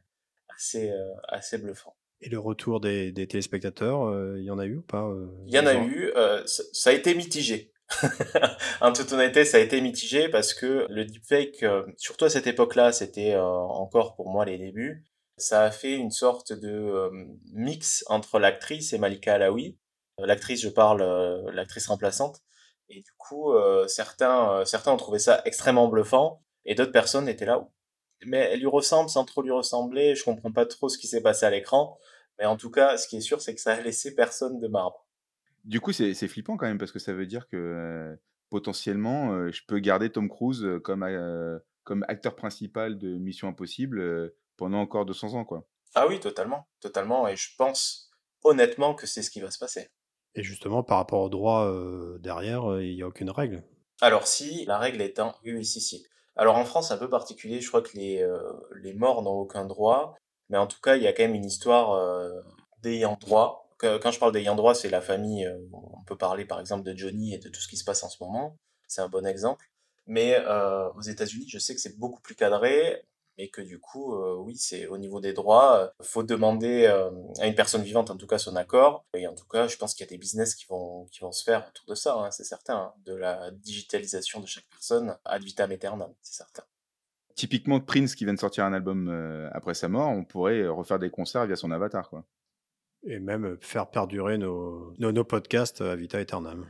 assez, 0.56 0.90
euh, 0.90 1.14
assez 1.28 1.58
bluffant. 1.58 1.96
Et 2.22 2.30
le 2.30 2.40
retour 2.40 2.80
des, 2.80 3.12
des 3.12 3.28
téléspectateurs, 3.28 4.10
il 4.12 4.16
euh, 4.16 4.42
y 4.42 4.50
en 4.50 4.60
a 4.60 4.66
eu 4.66 4.78
ou 4.78 4.82
pas 4.82 5.04
euh, 5.04 5.28
Il 5.46 5.54
y 5.54 5.60
en 5.60 5.66
a 5.66 5.76
eu, 5.76 6.12
ça, 6.46 6.90
a 6.90 6.94
été 6.94 7.14
mitigé. 7.14 7.72
en 8.82 8.94
toute 8.94 9.12
honnêteté, 9.12 9.46
ça 9.46 9.58
a 9.58 9.60
été 9.60 9.80
mitigé 9.82 10.30
parce 10.30 10.54
que 10.54 10.88
le 10.90 11.06
deepfake, 11.06 11.64
surtout 11.98 12.26
à 12.26 12.30
cette 12.30 12.48
époque-là, 12.48 12.92
c'était 12.92 13.36
encore 13.36 14.16
pour 14.16 14.30
moi 14.30 14.46
les 14.46 14.58
débuts. 14.58 15.04
Ça 15.38 15.64
a 15.64 15.72
fait 15.72 15.94
une 15.94 16.12
sorte 16.12 16.54
de 16.54 17.12
mix 17.52 18.04
entre 18.08 18.40
l'actrice 18.40 18.94
et 18.94 18.98
Malika 18.98 19.36
Alaoui. 19.36 19.78
L'actrice, 20.18 20.62
je 20.62 20.70
parle, 20.70 21.04
l'actrice 21.54 21.88
remplaçante. 21.88 22.42
Et 22.90 23.02
du 23.02 23.12
coup, 23.18 23.54
certains, 23.88 24.64
certains 24.66 24.92
ont 24.92 24.98
trouvé 24.98 25.20
ça 25.20 25.42
extrêmement 25.46 25.88
bluffant 25.88 26.44
et 26.66 26.76
d'autres 26.76 26.92
personnes 26.92 27.28
étaient 27.28 27.46
là, 27.46 27.68
mais 28.26 28.50
elle 28.52 28.60
lui 28.60 28.68
ressemble 28.68 29.10
sans 29.10 29.26
trop 29.26 29.42
lui 29.42 29.52
ressembler. 29.52 30.16
Je 30.16 30.24
comprends 30.24 30.52
pas 30.52 30.66
trop 30.66 30.90
ce 30.90 30.98
qui 30.98 31.08
s'est 31.08 31.22
passé 31.22 31.46
à 31.46 31.50
l'écran. 31.50 31.98
Mais 32.40 32.46
en 32.46 32.58
tout 32.58 32.70
cas, 32.70 32.98
ce 32.98 33.08
qui 33.08 33.18
est 33.18 33.22
sûr, 33.22 33.42
c'est 33.42 33.56
que 33.56 33.62
ça 33.62 33.74
a 33.74 33.82
laissé 33.82 34.16
personne 34.16 34.60
de 34.60 34.68
marbre. 34.68 35.08
Du 35.64 35.80
coup, 35.80 35.94
c'est 35.94 36.14
flippant 36.28 36.58
quand 36.58 36.68
même 36.68 36.78
parce 36.78 36.92
que 36.92 37.00
ça 37.00 37.14
veut 37.14 37.26
dire 37.26 37.48
que 37.48 37.58
euh, 37.58 38.16
potentiellement, 38.50 39.34
euh, 39.34 39.52
je 39.52 39.64
peux 39.68 39.80
garder 39.80 40.12
Tom 40.12 40.30
Cruise 40.30 40.64
euh, 40.64 40.80
comme, 40.80 41.06
comme 41.84 42.06
acteur 42.08 42.36
principal 42.36 42.98
de 42.98 43.18
Mission 43.18 43.48
Impossible 43.48 44.34
pendant 44.58 44.80
encore 44.80 45.06
200 45.06 45.34
ans, 45.34 45.46
quoi. 45.46 45.68
Ah 45.96 46.08
oui, 46.08 46.20
totalement, 46.20 46.68
totalement. 46.82 47.28
Et 47.28 47.36
je 47.36 47.56
pense 47.58 48.12
honnêtement 48.44 48.94
que 48.94 49.08
c'est 49.08 49.22
ce 49.22 49.32
qui 49.32 49.40
va 49.40 49.50
se 49.50 49.58
passer. 49.58 49.90
Et 50.36 50.44
justement, 50.44 50.84
par 50.84 50.98
rapport 50.98 51.22
au 51.22 51.30
droit 51.30 51.72
derrière, 52.20 52.80
il 52.82 52.96
n'y 52.96 53.02
a 53.02 53.08
aucune 53.08 53.30
règle. 53.30 53.64
Alors 54.02 54.28
si, 54.28 54.66
la 54.66 54.78
règle 54.78 55.02
est 55.02 55.20
si, 55.64 55.82
si. 55.82 56.06
Alors 56.36 56.58
en 56.58 56.66
France, 56.66 56.90
c'est 56.90 56.94
un 56.94 56.98
peu 56.98 57.10
particulier. 57.10 57.62
Je 57.62 57.68
crois 57.68 57.82
que 57.82 57.96
les, 57.96 58.22
euh, 58.22 58.52
les 58.82 58.94
morts 58.94 59.22
n'ont 59.22 59.32
aucun 59.32 59.66
droit. 59.66 60.16
Mais 60.50 60.58
en 60.58 60.68
tout 60.68 60.80
cas, 60.82 60.96
il 60.96 61.04
y 61.04 61.08
a 61.08 61.14
quand 61.14 61.24
même 61.24 61.36
une 61.36 61.46
histoire 61.46 61.94
euh, 61.94 62.42
d'ayant 62.82 63.18
droit. 63.20 63.70
Quand 63.78 64.12
je 64.12 64.20
parle 64.20 64.32
d'ayant 64.32 64.56
droit, 64.56 64.74
c'est 64.74 64.90
la 64.90 65.02
famille. 65.02 65.46
Euh, 65.46 65.58
on 65.74 66.04
peut 66.04 66.18
parler 66.18 66.46
par 66.46 66.60
exemple 66.60 66.84
de 66.84 66.96
Johnny 66.96 67.34
et 67.34 67.38
de 67.38 67.50
tout 67.50 67.62
ce 67.62 67.68
qui 67.68 67.78
se 67.78 67.84
passe 67.84 68.04
en 68.04 68.10
ce 68.10 68.24
moment. 68.24 68.58
C'est 68.88 69.02
un 69.02 69.10
bon 69.10 69.26
exemple. 69.26 69.70
Mais 70.08 70.38
aux 70.96 71.02
États-Unis, 71.02 71.48
je 71.50 71.58
sais 71.58 71.74
que 71.74 71.82
c'est 71.82 71.98
beaucoup 71.98 72.22
plus 72.22 72.36
cadré 72.36 73.04
mais 73.38 73.50
que 73.50 73.62
du 73.62 73.80
coup, 73.80 74.16
euh, 74.16 74.36
oui, 74.36 74.56
c'est 74.58 74.88
au 74.88 74.98
niveau 74.98 75.20
des 75.20 75.34
droits, 75.34 75.80
euh, 75.80 75.90
faut 76.02 76.24
demander 76.24 76.86
euh, 76.86 77.10
à 77.40 77.48
une 77.48 77.56
personne 77.56 77.84
vivante 77.84 78.10
en 78.10 78.18
tout 78.18 78.28
cas 78.28 78.38
son 78.38 78.56
accord. 78.56 79.06
Et 79.14 79.28
en 79.28 79.36
tout 79.36 79.48
cas, 79.48 79.68
je 79.68 79.78
pense 79.78 79.94
qu'il 79.94 80.06
y 80.06 80.10
a 80.10 80.10
des 80.10 80.18
business 80.18 80.56
qui 80.56 80.66
vont 80.68 81.06
qui 81.12 81.20
vont 81.22 81.32
se 81.32 81.44
faire 81.44 81.68
autour 81.68 81.86
de 81.88 81.96
ça, 81.96 82.16
hein, 82.16 82.32
c'est 82.32 82.44
certain, 82.44 82.76
hein, 82.76 82.94
de 83.06 83.14
la 83.14 83.52
digitalisation 83.52 84.40
de 84.40 84.48
chaque 84.48 84.68
personne 84.70 85.18
ad 85.26 85.44
vitam 85.44 85.72
aeternam, 85.72 86.14
c'est 86.22 86.36
certain. 86.36 86.64
Typiquement 87.36 87.82
Prince 87.82 88.16
qui 88.16 88.24
vient 88.24 88.34
de 88.34 88.40
sortir 88.40 88.64
un 88.64 88.72
album 88.72 89.10
après 89.54 89.74
sa 89.74 89.90
mort, 89.90 90.10
on 90.10 90.24
pourrait 90.24 90.66
refaire 90.68 91.00
des 91.00 91.10
concerts 91.10 91.46
via 91.46 91.58
son 91.58 91.70
avatar, 91.72 92.10
quoi. 92.10 92.24
Et 93.04 93.20
même 93.20 93.58
faire 93.60 93.90
perdurer 93.92 94.38
nos, 94.38 94.94
nos, 95.00 95.12
nos 95.12 95.26
podcasts 95.26 95.82
à 95.82 95.98
vita 95.98 96.18
aeternam. 96.18 96.66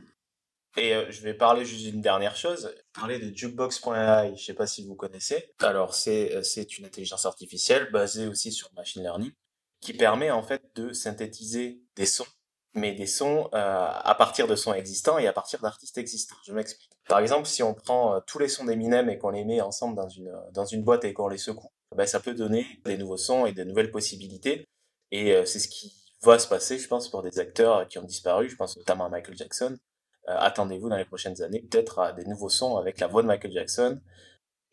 Et 0.76 0.94
euh, 0.94 1.06
je 1.10 1.22
vais 1.22 1.34
parler 1.34 1.64
juste 1.64 1.84
d'une 1.84 2.02
dernière 2.02 2.36
chose, 2.36 2.74
parler 2.92 3.18
de 3.18 3.34
jukebox.ai, 3.34 4.36
je 4.36 4.44
sais 4.44 4.54
pas 4.54 4.66
si 4.66 4.86
vous 4.86 4.94
connaissez. 4.94 5.52
Alors 5.60 5.94
c'est 5.94 6.34
euh, 6.34 6.42
c'est 6.42 6.78
une 6.78 6.84
intelligence 6.84 7.24
artificielle 7.24 7.90
basée 7.90 8.26
aussi 8.26 8.52
sur 8.52 8.70
machine 8.74 9.02
learning 9.02 9.32
qui 9.80 9.94
permet 9.94 10.30
en 10.30 10.42
fait 10.42 10.62
de 10.74 10.92
synthétiser 10.92 11.80
des 11.96 12.04
sons, 12.04 12.26
mais 12.74 12.94
des 12.94 13.06
sons 13.06 13.48
euh, 13.54 13.88
à 13.90 14.14
partir 14.18 14.46
de 14.46 14.54
sons 14.54 14.74
existants 14.74 15.18
et 15.18 15.26
à 15.26 15.32
partir 15.32 15.60
d'artistes 15.60 15.96
existants. 15.96 16.36
Je 16.44 16.52
m'explique. 16.52 16.90
Par 17.08 17.20
exemple, 17.20 17.46
si 17.46 17.62
on 17.62 17.72
prend 17.72 18.20
tous 18.26 18.38
les 18.38 18.48
sons 18.48 18.64
d'Eminem 18.64 19.08
et 19.08 19.16
qu'on 19.16 19.30
les 19.30 19.44
met 19.44 19.62
ensemble 19.62 19.96
dans 19.96 20.08
une 20.08 20.30
dans 20.52 20.66
une 20.66 20.82
boîte 20.82 21.04
et 21.04 21.14
qu'on 21.14 21.28
les 21.28 21.38
secoue, 21.38 21.70
ben 21.96 22.06
ça 22.06 22.20
peut 22.20 22.34
donner 22.34 22.66
des 22.84 22.98
nouveaux 22.98 23.16
sons 23.16 23.46
et 23.46 23.52
de 23.52 23.64
nouvelles 23.64 23.90
possibilités. 23.90 24.66
Et 25.10 25.32
c'est 25.46 25.60
ce 25.60 25.68
qui 25.68 25.94
va 26.22 26.38
se 26.38 26.48
passer, 26.48 26.78
je 26.78 26.88
pense, 26.88 27.08
pour 27.08 27.22
des 27.22 27.38
acteurs 27.38 27.86
qui 27.88 27.98
ont 27.98 28.04
disparu. 28.04 28.50
Je 28.50 28.56
pense 28.56 28.76
notamment 28.76 29.06
à 29.06 29.08
Michael 29.08 29.36
Jackson 29.36 29.76
euh, 29.76 29.85
attendez-vous 30.26 30.88
dans 30.88 30.96
les 30.96 31.04
prochaines 31.04 31.42
années 31.42 31.60
peut-être 31.60 31.98
à 31.98 32.12
des 32.12 32.24
nouveaux 32.24 32.48
sons 32.48 32.76
avec 32.76 33.00
la 33.00 33.06
voix 33.06 33.22
de 33.22 33.28
Michael 33.28 33.52
Jackson. 33.52 34.00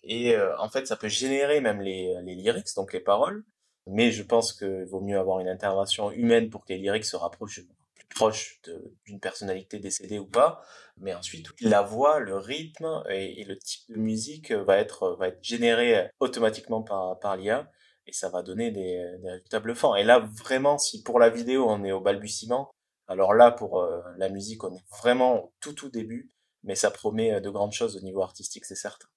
Et 0.03 0.35
euh, 0.35 0.57
en 0.59 0.69
fait, 0.69 0.85
ça 0.87 0.95
peut 0.95 1.07
générer 1.07 1.61
même 1.61 1.81
les, 1.81 2.13
les 2.23 2.35
lyrics, 2.35 2.75
donc 2.75 2.93
les 2.93 2.99
paroles. 2.99 3.43
Mais 3.87 4.11
je 4.11 4.23
pense 4.23 4.53
qu'il 4.53 4.85
vaut 4.85 5.01
mieux 5.01 5.19
avoir 5.19 5.39
une 5.39 5.47
intervention 5.47 6.11
humaine 6.11 6.49
pour 6.49 6.65
que 6.65 6.73
les 6.73 6.79
lyrics 6.79 7.05
se 7.05 7.15
rapprochent 7.15 7.61
plus 7.95 8.07
proches 8.15 8.61
d'une 9.05 9.19
personnalité 9.19 9.79
décédée 9.79 10.19
ou 10.19 10.25
pas. 10.25 10.61
Mais 10.97 11.13
ensuite, 11.13 11.47
la 11.61 11.81
voix, 11.81 12.19
le 12.19 12.37
rythme 12.37 13.03
et, 13.09 13.43
le 13.43 13.57
type 13.57 13.89
de 13.89 13.99
musique 13.99 14.51
va 14.51 14.77
être, 14.77 15.15
va 15.17 15.29
être 15.29 15.43
généré 15.43 16.09
automatiquement 16.19 16.81
par, 16.81 17.19
par 17.19 17.37
l'IA 17.37 17.69
et 18.05 18.13
ça 18.13 18.29
va 18.29 18.43
donner 18.43 18.71
des, 18.71 19.17
des 19.21 19.29
résultats 19.29 19.59
bluffants. 19.59 19.95
Et 19.95 20.03
là, 20.03 20.19
vraiment, 20.19 20.77
si 20.77 21.03
pour 21.03 21.19
la 21.19 21.29
vidéo 21.29 21.65
on 21.69 21.83
est 21.83 21.91
au 21.91 22.01
balbutiement, 22.01 22.69
alors 23.13 23.35
là, 23.35 23.51
pour 23.51 23.79
euh, 23.79 24.01
la 24.17 24.27
musique, 24.29 24.63
on 24.63 24.73
est 24.73 24.83
vraiment 24.99 25.53
tout 25.59 25.73
tout 25.73 25.89
début, 25.89 26.31
mais 26.63 26.73
ça 26.73 26.89
promet 26.89 27.31
euh, 27.31 27.39
de 27.39 27.49
grandes 27.51 27.71
choses 27.71 27.95
au 27.95 27.99
niveau 27.99 28.23
artistique, 28.23 28.65
c'est 28.65 28.75
certain. 28.75 29.07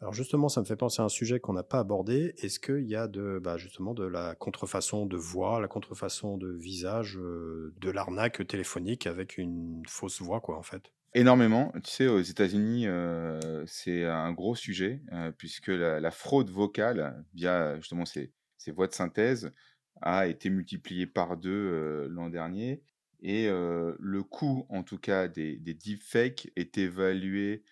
Alors 0.00 0.14
justement, 0.14 0.48
ça 0.48 0.60
me 0.60 0.66
fait 0.66 0.76
penser 0.76 1.02
à 1.02 1.04
un 1.04 1.10
sujet 1.10 1.40
qu'on 1.40 1.52
n'a 1.52 1.64
pas 1.64 1.80
abordé. 1.80 2.32
Est-ce 2.38 2.60
qu'il 2.60 2.88
y 2.88 2.94
a 2.94 3.08
de, 3.08 3.40
bah 3.42 3.58
justement 3.58 3.92
de 3.92 4.04
la 4.04 4.36
contrefaçon 4.36 5.04
de 5.04 5.16
voix, 5.16 5.60
la 5.60 5.66
contrefaçon 5.66 6.38
de 6.38 6.52
visage, 6.52 7.18
euh, 7.18 7.74
de 7.78 7.90
l'arnaque 7.90 8.46
téléphonique 8.46 9.08
avec 9.08 9.36
une 9.36 9.82
fausse 9.88 10.22
voix, 10.22 10.40
quoi, 10.40 10.56
en 10.56 10.62
fait? 10.62 10.92
Énormément. 11.12 11.72
Tu 11.82 11.90
sais, 11.90 12.06
aux 12.06 12.20
États-Unis, 12.20 12.86
c'est 13.66 14.04
un 14.04 14.32
gros 14.32 14.54
sujet, 14.54 15.02
puisque 15.38 15.66
la, 15.66 16.10
fraude 16.12 16.50
vocale, 16.50 17.26
via 17.34 17.74
justement 17.80 18.04
ces, 18.04 18.32
ces, 18.58 18.70
voix 18.70 18.86
de 18.86 18.94
synthèse, 18.94 19.52
a 20.00 20.28
été 20.28 20.50
multipliée 20.50 21.08
par 21.08 21.36
deux 21.36 22.06
l'an 22.06 22.28
dernier. 22.30 22.84
Et 23.22 23.48
le 23.48 24.22
coût, 24.22 24.66
en 24.68 24.82
tout 24.82 24.98
cas, 24.98 25.28
des, 25.28 25.56
des 25.56 25.74
deepfakes 25.74 26.50
est 26.56 26.78
évalué 26.78 27.64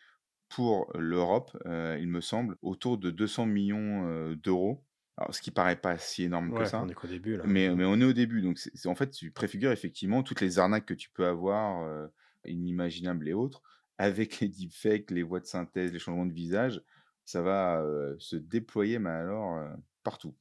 pour 0.49 0.91
l'Europe, 0.97 1.57
il 1.67 2.09
me 2.09 2.21
semble, 2.21 2.57
autour 2.63 2.99
de 2.99 3.11
200 3.11 3.47
millions 3.47 4.33
d'euros. 4.35 4.85
Alors, 5.17 5.35
ce 5.35 5.43
qui 5.43 5.51
paraît 5.51 5.81
pas 5.81 5.99
si 5.99 6.23
énorme 6.23 6.55
que 6.55 6.65
ça. 6.65 6.81
On 6.81 6.89
est 6.89 6.95
qu'au 6.95 7.09
début 7.09 7.37
là. 7.37 7.43
Mais, 7.45 7.75
mais 7.75 7.85
on 7.85 8.01
est 8.01 8.05
au 8.05 8.13
début. 8.13 8.41
Donc, 8.41 8.59
c'est, 8.59 8.89
en 8.89 8.95
fait, 8.95 9.11
tu 9.11 9.31
préfigures 9.33 9.73
effectivement 9.73 10.23
toutes 10.23 10.41
les 10.41 10.59
arnaques 10.59 10.87
que 10.87 10.95
tu 10.95 11.11
peux 11.11 11.27
avoir, 11.27 12.09
inimaginables 12.45 13.29
et 13.29 13.33
autres, 13.33 13.63
avec 13.99 14.39
les 14.41 14.49
deepfakes, 14.49 15.11
les 15.11 15.23
voix 15.23 15.41
de 15.41 15.47
synthèse, 15.47 15.93
les 15.93 15.99
changements 15.99 16.27
de 16.27 16.33
visage. 16.33 16.83
Ça 17.25 17.43
va 17.43 17.83
se 18.19 18.37
déployer, 18.37 18.99
mais 18.99 19.11
alors, 19.11 19.61
partout. 20.03 20.37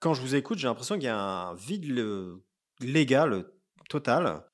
Quand 0.00 0.14
je 0.14 0.20
vous 0.20 0.34
écoute, 0.34 0.58
j'ai 0.58 0.66
l'impression 0.66 0.96
qu'il 0.96 1.04
y 1.04 1.08
a 1.08 1.18
un 1.18 1.54
vide 1.54 2.40
légal 2.80 3.46
total. 3.88 4.44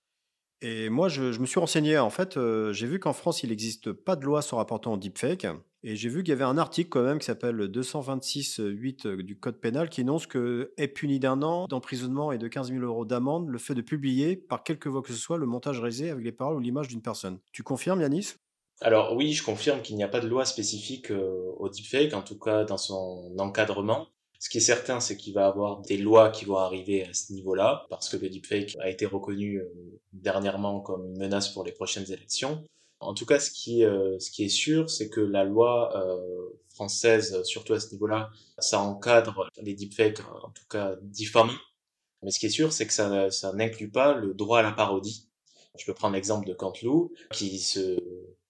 Et 0.61 0.89
moi, 0.89 1.09
je, 1.09 1.39
me 1.39 1.47
suis 1.47 1.61
renseigné. 1.61 1.99
En 1.99 2.11
fait, 2.11 2.39
j'ai 2.73 2.87
vu 2.87 2.99
qu'en 2.99 3.13
France, 3.13 3.43
il 3.43 3.51
n'existe 3.51 3.93
pas 3.93 4.17
de 4.17 4.25
loi 4.25 4.43
se 4.43 4.55
rapportant 4.55 4.95
au 4.95 4.97
deepfake. 4.97 5.47
Et 5.85 5.95
j'ai 5.95 6.09
vu 6.09 6.25
qu'il 6.25 6.31
y 6.31 6.33
avait 6.33 6.45
un 6.45 6.59
article 6.59 6.89
quand 6.89 7.03
même 7.03 7.21
qui 7.21 7.27
s'appelle 7.27 7.57
226.8 7.57 9.23
du 9.23 9.39
Code 9.39 9.61
pénal 9.61 9.89
qui 9.89 10.01
énonce 10.01 10.27
que 10.27 10.73
est 10.77 10.89
puni 10.89 11.21
d'un 11.21 11.41
an 11.43 11.69
d'emprisonnement 11.69 12.33
et 12.33 12.39
de 12.39 12.49
15 12.49 12.71
000 12.71 12.81
euros 12.85 13.05
d'amende 13.05 13.49
le 13.49 13.59
fait 13.59 13.75
de 13.75 13.81
publier 13.81 14.35
par 14.35 14.65
quelque 14.65 14.89
voie 14.89 15.03
que 15.03 15.13
ce 15.13 15.19
soit 15.19 15.39
le 15.39 15.47
montage 15.47 15.79
réalisé 15.79 16.11
avec 16.11 16.25
les 16.25 16.33
paroles 16.33 16.57
ou 16.57 16.61
l'image 16.61 16.89
d'une 16.89 17.03
personne. 17.03 17.39
Tu 17.53 17.63
confirmes, 17.63 18.01
Yanis? 18.01 18.35
Alors 18.81 19.15
oui, 19.15 19.33
je 19.33 19.45
confirme 19.45 19.81
qu'il 19.81 19.95
n'y 19.95 20.03
a 20.03 20.09
pas 20.09 20.21
de 20.21 20.27
loi 20.27 20.45
spécifique 20.45 21.13
au 21.13 21.69
deepfake, 21.69 22.13
en 22.15 22.23
tout 22.23 22.39
cas 22.39 22.65
dans 22.65 22.77
son 22.77 23.37
encadrement. 23.39 24.09
Ce 24.39 24.49
qui 24.49 24.59
est 24.59 24.61
certain, 24.61 25.01
c'est 25.01 25.17
qu'il 25.17 25.35
va 25.35 25.43
y 25.43 25.45
avoir 25.45 25.81
des 25.81 25.97
lois 25.97 26.31
qui 26.31 26.45
vont 26.45 26.59
arriver 26.59 27.05
à 27.05 27.13
ce 27.13 27.33
niveau-là, 27.33 27.87
parce 27.91 28.09
que 28.09 28.17
le 28.17 28.29
deepfake 28.29 28.77
a 28.81 28.89
été 28.89 29.05
reconnu 29.05 29.57
euh, 29.57 30.01
dernièrement 30.13 30.81
comme 30.81 31.07
une 31.07 31.19
menace 31.19 31.49
pour 31.49 31.65
les 31.65 31.73
prochaines 31.73 32.11
élections. 32.13 32.65
En 33.01 33.15
tout 33.15 33.27
cas, 33.27 33.41
ce 33.41 33.51
qui, 33.51 33.85
euh, 33.85 34.19
ce 34.21 34.31
qui 34.31 34.45
est 34.45 34.49
sûr, 34.49 34.91
c'est 34.91 35.09
que 35.09 35.21
la 35.21 35.43
loi 35.45 35.97
euh, 35.97 36.51
française, 36.69 37.43
surtout 37.43 37.73
à 37.73 37.81
ce 37.81 37.91
niveau-là, 37.93 38.31
ça 38.59 38.81
encadre 38.81 39.49
les 39.61 39.75
deepfakes, 39.75 40.21
en 40.21 40.51
tout 40.51 40.67
cas 40.71 40.97
diffamants. 41.03 41.53
Mais 42.23 42.31
ce 42.31 42.39
qui 42.39 42.47
est 42.47 42.51
sûr, 42.51 42.73
c'est 42.73 42.87
que 42.87 42.93
ça, 42.93 43.31
ça 43.31 43.53
n'inclut 43.53 43.91
pas 43.91 44.15
le 44.15 44.35
droit 44.35 44.61
à 44.61 44.63
la 44.63 44.73
parodie. 44.73 45.29
Je 45.77 45.85
peux 45.85 45.95
prendre 45.95 46.15
l'exemple 46.15 46.47
de 46.47 46.55
Canteloup, 46.55 47.13
qui 47.33 47.59
se 47.59 47.99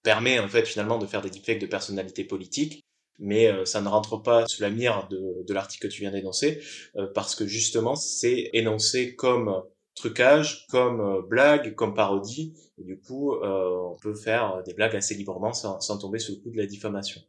permet 0.01 0.39
en 0.39 0.47
fait 0.47 0.65
finalement 0.65 0.97
de 0.97 1.05
faire 1.05 1.21
des 1.21 1.29
deepfakes 1.29 1.61
de 1.61 1.67
personnalités 1.67 2.23
politiques 2.23 2.83
mais 3.19 3.47
euh, 3.47 3.65
ça 3.65 3.81
ne 3.81 3.87
rentre 3.87 4.17
pas 4.21 4.47
sous 4.47 4.61
la 4.61 4.69
mire 4.69 5.07
de, 5.09 5.45
de 5.45 5.53
l'article 5.53 5.87
que 5.87 5.93
tu 5.93 6.01
viens 6.01 6.11
d'énoncer, 6.11 6.61
euh, 6.95 7.07
parce 7.13 7.35
que 7.35 7.45
justement, 7.45 7.95
c'est 7.95 8.49
énoncé 8.53 9.15
comme 9.15 9.61
trucage, 9.95 10.65
comme 10.69 11.01
euh, 11.01 11.21
blague, 11.21 11.75
comme 11.75 11.93
parodie, 11.93 12.55
et 12.77 12.83
du 12.83 12.99
coup, 12.99 13.35
on 13.35 13.97
peut 14.01 14.15
faire 14.15 14.63
des 14.63 14.73
blagues 14.73 14.95
assez 14.95 15.13
librement 15.13 15.51
sans, 15.51 15.81
sans, 15.81 15.97
tomber 15.97 16.19
sous 16.19 16.35
le 16.35 16.37
coup 16.41 16.49
de 16.49 16.57
la 16.57 16.65
diffamation. 16.65 17.21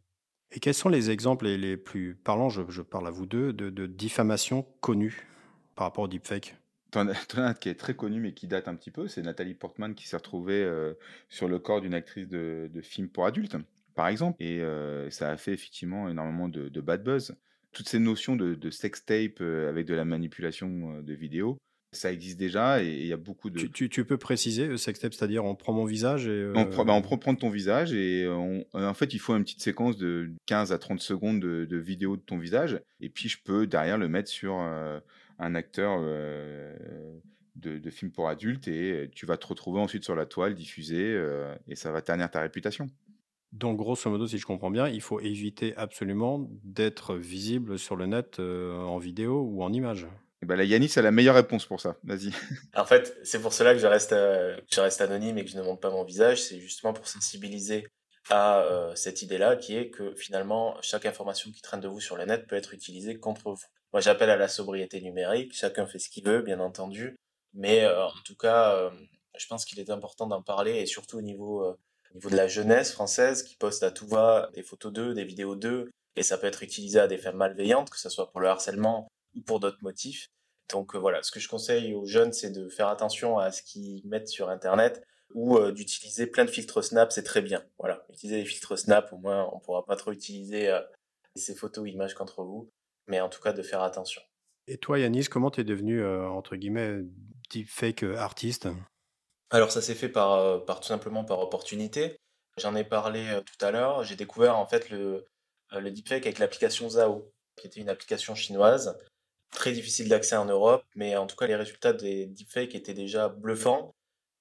Et 0.53 0.61
quels 0.61 0.75
sont 0.75 0.89
les 0.89 1.11
exemples 1.11 1.47
les, 1.47 1.77
plus 1.77 2.15
parlants, 2.15 2.49
je, 2.49 2.63
je, 2.69 2.83
parle 2.83 3.09
à 3.09 3.11
vous 3.11 3.27
deux, 3.27 3.53
de, 3.53 3.69
de 3.69 3.87
diffamation 3.87 4.65
connue 4.81 5.27
par 5.75 5.89
rapport 5.89 6.05
au 6.05 6.09
deepfake. 6.09 6.57
T'en 6.91 7.09
as 7.09 7.17
un 7.37 7.55
qui 7.55 7.69
est 7.69 7.75
très 7.75 7.95
connu 7.95 8.21
mais 8.21 8.33
qui 8.33 8.47
date 8.47 8.69
un 8.69 8.75
petit 8.75 8.91
peu, 8.91 9.09
c'est 9.09 9.23
Nathalie 9.23 9.55
Portman 9.55 9.95
qui 9.95 10.09
s'est 10.09 10.17
retrouvée 10.17 10.63
euh, 10.63 10.95
sur 11.29 11.49
le 11.49 11.59
corps 11.59 11.81
d'une 11.81 11.95
actrice 11.95 12.29
de, 12.29 12.69
de 12.73 12.81
film 12.81 13.09
pour 13.09 13.27
adultes 13.27 13.57
par 14.01 14.09
exemple. 14.09 14.43
Et 14.43 14.63
ça 15.11 15.31
a 15.31 15.37
fait 15.37 15.53
effectivement 15.53 16.09
énormément 16.09 16.49
de, 16.49 16.81
bad 16.81 17.05
buzz. 17.05 17.37
Toutes 17.73 17.87
ces 17.87 17.99
notions 17.99 18.35
de, 18.35 18.55
de 18.55 18.71
sextape 18.71 19.43
avec 19.43 19.87
de 19.87 19.95
la 19.95 20.07
manipulation 20.07 21.03
de 21.03 21.13
vidéos, 21.13 21.59
ça 21.93 22.11
existe 22.11 22.39
déjà 22.39 22.83
et 22.83 22.89
il 22.89 23.07
y 23.07 23.13
a 23.13 23.19
beaucoup 23.19 23.51
de. 23.51 23.67
Tu, 23.67 23.91
tu, 23.91 24.05
peux 24.07 24.17
préciser, 24.17 24.75
sextape, 24.79 25.13
c'est-à-dire 25.13 25.45
on 25.45 25.55
prend 25.55 25.75
mon 25.75 25.85
visage 25.85 26.29
et. 26.29 26.51
On, 26.55 26.65
prend, 26.65 26.87
bah, 26.87 26.95
on 26.95 27.03
prend 27.03 27.35
ton 27.35 27.51
visage 27.51 27.93
et 27.93 28.27
en 28.27 28.95
fait 28.95 29.13
il 29.13 29.19
faut 29.19 29.37
une 29.37 29.43
petite 29.43 29.61
séquence 29.61 29.99
de 29.99 30.31
15 30.47 30.73
à 30.73 30.79
30 30.79 31.01
secondes 31.01 31.41
de, 31.41 31.67
de, 31.67 31.77
vidéo 31.77 32.17
de 32.17 32.23
ton 32.23 32.39
visage 32.39 32.81
et 33.01 33.11
puis 33.11 33.29
je 33.29 33.39
peux 33.45 33.67
derrière 33.67 33.99
le 33.99 34.09
mettre 34.09 34.31
sur 34.31 34.55
un 34.55 35.55
acteur 35.55 36.01
de, 36.01 37.79
de, 37.79 37.91
film 37.91 38.11
pour 38.11 38.31
adultes 38.31 38.67
et 38.67 39.11
tu 39.15 39.27
vas 39.27 39.37
te 39.37 39.47
retrouver 39.47 39.81
ensuite 39.81 40.05
sur 40.05 40.17
la 40.17 40.25
toile 40.25 40.55
diffusée 40.55 41.21
et 41.69 41.77
ça 41.77 41.93
va 41.93 42.01
ternir 42.01 42.31
ta 42.31 42.41
réputation. 42.41 42.89
Donc, 43.53 43.79
grosso 43.79 44.09
modo, 44.09 44.29
si 44.29 44.39
je 44.39 44.47
comprends 44.47 44.71
bien, 44.71 44.89
il 44.89 45.01
faut 45.01 45.19
éviter 45.19 45.75
absolument 45.77 46.49
d'être 46.63 47.17
visible 47.17 47.79
sur 47.79 47.97
le 47.97 48.07
net 48.07 48.39
euh, 48.39 48.77
en 48.77 48.99
vidéo 48.99 49.41
ou 49.41 49.65
en 49.65 49.73
image. 49.73 50.07
Et 50.43 50.47
bah, 50.47 50.55
la 50.55 50.65
Yanis 50.65 50.93
a 50.97 51.03
la 51.03 51.11
meilleure 51.11 51.35
réponse 51.35 51.67
pour 51.67 51.81
ça. 51.81 51.97
Vas-y. 52.05 52.31
En 52.77 52.85
fait, 52.85 53.19
c'est 53.25 53.43
pour 53.43 53.53
cela 53.53 53.75
que 53.75 53.81
je 53.81 53.87
reste, 53.89 54.13
euh, 54.13 54.57
je 54.71 54.81
reste 54.81 55.01
anonyme 55.01 55.37
et 55.39 55.45
que 55.45 55.51
je 55.51 55.57
ne 55.57 55.63
montre 55.63 55.81
pas 55.81 55.91
mon 55.91 56.05
visage. 56.05 56.43
C'est 56.43 56.61
justement 56.61 56.93
pour 56.93 57.09
sensibiliser 57.09 57.89
à 58.29 58.61
euh, 58.61 58.95
cette 58.95 59.23
idée-là, 59.23 59.57
qui 59.57 59.77
est 59.77 59.91
que 59.91 60.15
finalement, 60.15 60.77
chaque 60.81 61.05
information 61.05 61.51
qui 61.51 61.61
traîne 61.61 61.81
de 61.81 61.89
vous 61.89 62.01
sur 62.01 62.17
le 62.17 62.25
net 62.27 62.47
peut 62.47 62.57
être 62.57 62.73
utilisée 62.73 63.19
contre 63.19 63.51
vous. 63.51 63.65
Moi, 63.93 64.01
j'appelle 64.01 64.31
à 64.31 64.37
la 64.37 64.47
sobriété 64.47 65.01
numérique. 65.01 65.53
Chacun 65.55 65.87
fait 65.87 65.99
ce 65.99 66.09
qu'il 66.09 66.25
veut, 66.25 66.43
bien 66.43 66.61
entendu. 66.61 67.17
Mais 67.53 67.85
en 67.85 68.13
tout 68.25 68.37
cas, 68.37 68.93
je 69.37 69.47
pense 69.49 69.65
qu'il 69.65 69.81
est 69.81 69.91
important 69.91 70.29
d'en 70.29 70.41
parler 70.41 70.77
et 70.77 70.87
surtout 70.87 71.19
au 71.19 71.23
niveau 71.23 71.77
au 72.11 72.15
niveau 72.15 72.31
de 72.31 72.37
la 72.37 72.49
jeunesse 72.49 72.93
française 72.93 73.43
qui 73.43 73.57
poste 73.57 73.83
à 73.83 73.91
tout 73.91 74.07
va 74.07 74.51
des 74.55 74.63
photos 74.63 74.93
d'eux, 74.93 75.15
des 75.15 75.25
vidéos 75.25 75.55
d'eux, 75.55 75.91
et 76.17 76.23
ça 76.23 76.39
peut 76.39 76.47
être 76.47 76.63
utilisé 76.63 76.99
à 76.99 77.07
des 77.07 77.19
fins 77.19 77.33
malveillantes, 77.33 77.91
que 77.91 77.99
ce 77.99 78.09
soit 78.09 78.31
pour 78.31 78.41
le 78.41 78.49
harcèlement 78.49 79.09
ou 79.37 79.43
pour 79.43 79.61
d'autres 79.61 79.83
motifs. 79.83 80.27
Donc 80.71 80.95
euh, 80.95 80.99
voilà, 80.99 81.23
ce 81.23 81.31
que 81.31 81.41
je 81.41 81.49
conseille 81.49 81.95
aux 81.95 82.07
jeunes, 82.07 82.33
c'est 82.33 82.51
de 82.51 82.69
faire 82.69 82.89
attention 82.89 83.39
à 83.39 83.53
ce 83.53 83.63
qu'ils 83.63 84.07
mettent 84.07 84.29
sur 84.29 84.49
Internet 84.49 85.03
ou 85.35 85.57
euh, 85.57 85.73
d'utiliser 85.73 86.27
plein 86.27 86.45
de 86.45 86.51
filtres 86.51 86.83
Snap, 86.83 87.13
c'est 87.13 87.23
très 87.23 87.43
bien. 87.43 87.65
Voilà, 87.79 88.05
utiliser 88.13 88.39
les 88.39 88.45
filtres 88.45 88.79
Snap, 88.79 89.13
au 89.13 89.19
moins 89.19 89.49
on 89.53 89.61
pourra 89.61 89.85
pas 89.85 89.97
trop 89.97 90.13
utiliser 90.13 90.69
euh, 90.69 90.81
ces 91.37 91.55
photos 91.55 91.85
ou 91.85 91.87
images 91.87 92.15
contre 92.15 92.43
vous, 92.43 92.71
mais 93.07 93.21
en 93.21 93.29
tout 93.29 93.41
cas 93.41 93.53
de 93.53 93.63
faire 93.63 93.83
attention. 93.83 94.21
Et 94.67 94.79
toi, 94.79 94.99
Yanis, 94.99 95.25
comment 95.25 95.51
tu 95.51 95.61
es 95.61 95.65
devenu, 95.65 96.05
entre 96.05 96.55
guillemets, 96.55 97.01
deepfake 97.51 98.05
artiste? 98.05 98.69
Alors 99.51 99.73
ça 99.73 99.83
s'est 99.83 99.95
fait 99.95 100.09
par, 100.09 100.33
euh, 100.35 100.59
par 100.59 100.81
tout 100.81 100.89
simplement 100.89 101.25
par 101.25 101.41
opportunité. 101.41 102.17
J'en 102.57 102.75
ai 102.77 102.85
parlé 102.85 103.27
euh, 103.29 103.41
tout 103.41 103.65
à 103.65 103.71
l'heure. 103.71 104.05
J'ai 104.05 104.17
découvert 104.17 104.57
en 104.57 104.67
fait 104.67 104.91
le, 104.91 105.27
euh, 105.73 105.81
le 105.81 105.91
deepfake 105.91 106.27
avec 106.27 106.39
l'application 106.39 106.89
Zao, 106.89 107.33
qui 107.57 107.67
était 107.67 107.81
une 107.81 107.89
application 107.89 108.35
chinoise, 108.35 108.97
très 109.51 109.73
difficile 109.73 110.09
d'accès 110.09 110.37
en 110.37 110.45
Europe, 110.45 110.85
mais 110.95 111.17
en 111.17 111.27
tout 111.27 111.37
cas 111.37 111.47
les 111.47 111.57
résultats 111.57 111.93
des 111.93 112.27
deepfakes 112.27 112.75
étaient 112.75 112.95
déjà 112.95 113.29
bluffants. 113.29 113.95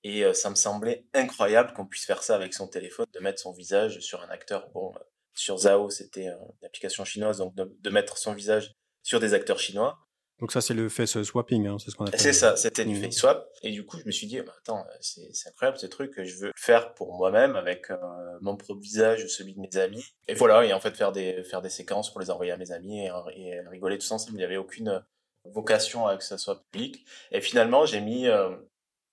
Et 0.06 0.24
ça 0.34 0.50
me 0.50 0.56
semblait 0.56 1.06
incroyable 1.14 1.74
qu'on 1.74 1.86
puisse 1.86 2.06
faire 2.06 2.24
ça 2.24 2.34
avec 2.34 2.54
son 2.54 2.70
téléphone, 2.70 3.06
de 3.12 3.20
mettre 3.20 3.42
son 3.42 3.52
visage 3.52 4.00
sur 4.00 4.22
un 4.22 4.30
acteur. 4.30 4.70
Bon, 4.70 4.94
sur 5.34 5.58
Zao, 5.58 5.90
c'était 5.90 6.28
une 6.28 6.66
application 6.66 7.04
chinoise, 7.04 7.40
donc 7.40 7.54
de 7.54 7.90
mettre 7.90 8.18
son 8.18 8.34
visage 8.34 8.72
sur 9.04 9.20
des 9.20 9.34
acteurs 9.34 9.60
chinois. 9.60 10.00
Donc 10.40 10.52
ça, 10.52 10.62
c'est 10.62 10.74
le 10.74 10.88
face 10.88 11.22
swapping, 11.22 11.68
hein, 11.68 11.78
c'est 11.80 11.92
ce 11.92 11.96
qu'on 11.96 12.06
appelle. 12.06 12.20
C'est 12.20 12.34
ça, 12.34 12.56
c'était 12.56 12.86
du 12.86 12.96
face 12.96 13.16
swap. 13.16 13.50
Et 13.62 13.72
du 13.72 13.86
coup, 13.86 13.98
je 14.00 14.06
me 14.06 14.12
suis 14.12 14.28
dit, 14.28 14.40
bah, 14.42 14.54
attends, 14.58 14.86
c'est 15.02 15.50
incroyable 15.50 15.78
ce 15.78 15.86
truc, 15.86 16.14
je 16.24 16.36
veux 16.38 16.48
le 16.48 16.54
faire 16.56 16.94
pour 16.94 17.14
moi-même 17.14 17.56
avec 17.56 17.92
euh, 17.92 17.98
mon 18.42 18.56
propre 18.56 18.80
visage, 18.80 19.28
celui 19.28 19.54
de 19.54 19.60
mes 19.60 19.76
amis. 19.78 20.04
Et 20.28 20.34
voilà, 20.34 20.66
et 20.66 20.74
en 20.74 20.80
fait 20.80 20.96
faire 20.96 21.12
des 21.12 21.44
faire 21.44 21.62
des 21.62 21.70
séquences 21.70 22.12
pour 22.12 22.22
les 22.22 22.32
envoyer 22.32 22.52
à 22.52 22.58
mes 22.58 22.72
amis 22.72 23.06
et, 23.06 23.12
et 23.36 23.60
rigoler 23.68 23.98
tous 23.98 24.12
ensemble. 24.12 24.36
Il 24.36 24.40
n'y 24.40 24.46
avait 24.46 24.58
aucune 24.58 25.04
vocation 25.46 26.08
à 26.08 26.18
que 26.18 26.24
ça 26.24 26.38
soit 26.38 26.64
public. 26.72 27.06
Et 27.32 27.42
finalement, 27.42 27.86
j'ai 27.86 28.02
mis 28.02 28.28
euh, 28.28 28.56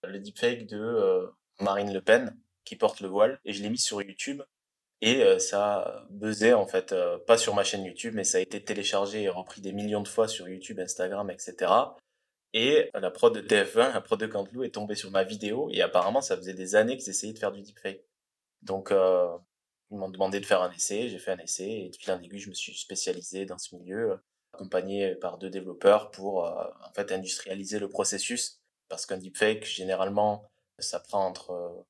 le 0.05 0.19
deepfake 0.19 0.67
de 0.67 0.79
euh, 0.79 1.27
Marine 1.61 1.93
Le 1.93 2.01
Pen 2.01 2.37
qui 2.65 2.77
porte 2.77 3.01
le 3.01 3.09
voile 3.09 3.41
et 3.45 3.53
je 3.53 3.63
l'ai 3.63 3.71
mis 3.71 3.79
sur 3.79 4.03
YouTube 4.03 4.43
et 5.03 5.23
euh, 5.23 5.39
ça 5.39 6.07
buzzé, 6.11 6.55
en 6.55 6.67
fait, 6.67 6.93
euh, 6.93 7.19
pas 7.19 7.37
sur 7.37 7.55
ma 7.55 7.65
chaîne 7.65 7.85
YouTube, 7.85 8.15
mais 8.15 8.25
ça 8.25 8.39
a 8.39 8.41
été 8.41 8.65
téléchargé 8.65 9.23
et 9.23 9.29
repris 9.29 9.61
des 9.61 9.73
millions 9.73 10.01
de 10.01 10.09
fois 10.09 10.27
sur 10.29 10.49
YouTube, 10.49 10.81
Instagram, 10.81 11.31
etc. 11.31 11.73
Et 12.55 12.91
la 12.95 13.11
prod 13.11 13.35
de 13.35 13.41
TF1, 13.47 13.93
la 13.93 14.01
prod 14.01 14.19
de 14.19 14.27
Cantelou 14.27 14.65
est 14.65 14.71
tombée 14.71 14.95
sur 14.95 15.11
ma 15.11 15.25
vidéo, 15.25 15.69
et 15.71 15.83
apparemment, 15.83 16.23
ça 16.23 16.37
faisait 16.37 16.55
des 16.55 16.75
années 16.75 16.97
qu'ils 16.97 17.11
essayaient 17.11 17.35
de 17.35 17.39
faire 17.39 17.53
du 17.53 17.61
deepfake. 17.61 18.03
Donc, 18.63 18.91
euh, 18.91 19.37
ils 19.91 19.99
m'ont 19.99 20.09
demandé 20.09 20.41
de 20.41 20.47
faire 20.47 20.63
un 20.63 20.73
essai, 20.73 21.09
j'ai 21.09 21.19
fait 21.19 21.33
un 21.33 21.39
essai, 21.39 21.69
et 21.69 21.91
depuis 21.91 22.07
l'un 22.07 22.21
je 22.23 22.49
me 22.49 22.55
suis 22.55 22.75
spécialisé 22.75 23.45
dans 23.45 23.59
ce 23.59 23.77
milieu, 23.77 24.19
accompagné 24.55 25.15
par 25.17 25.39
deux 25.39 25.51
développeurs 25.51 26.11
pour, 26.11 26.45
en 26.45 26.93
fait, 26.95 27.13
industrialiser 27.13 27.79
le 27.79 27.89
processus. 27.89 28.61
Parce 28.89 29.05
qu'un 29.05 29.19
deepfake, 29.19 29.65
généralement, 29.65 30.49
ça 30.79 31.01
prend 31.01 31.27
entre 31.27 31.85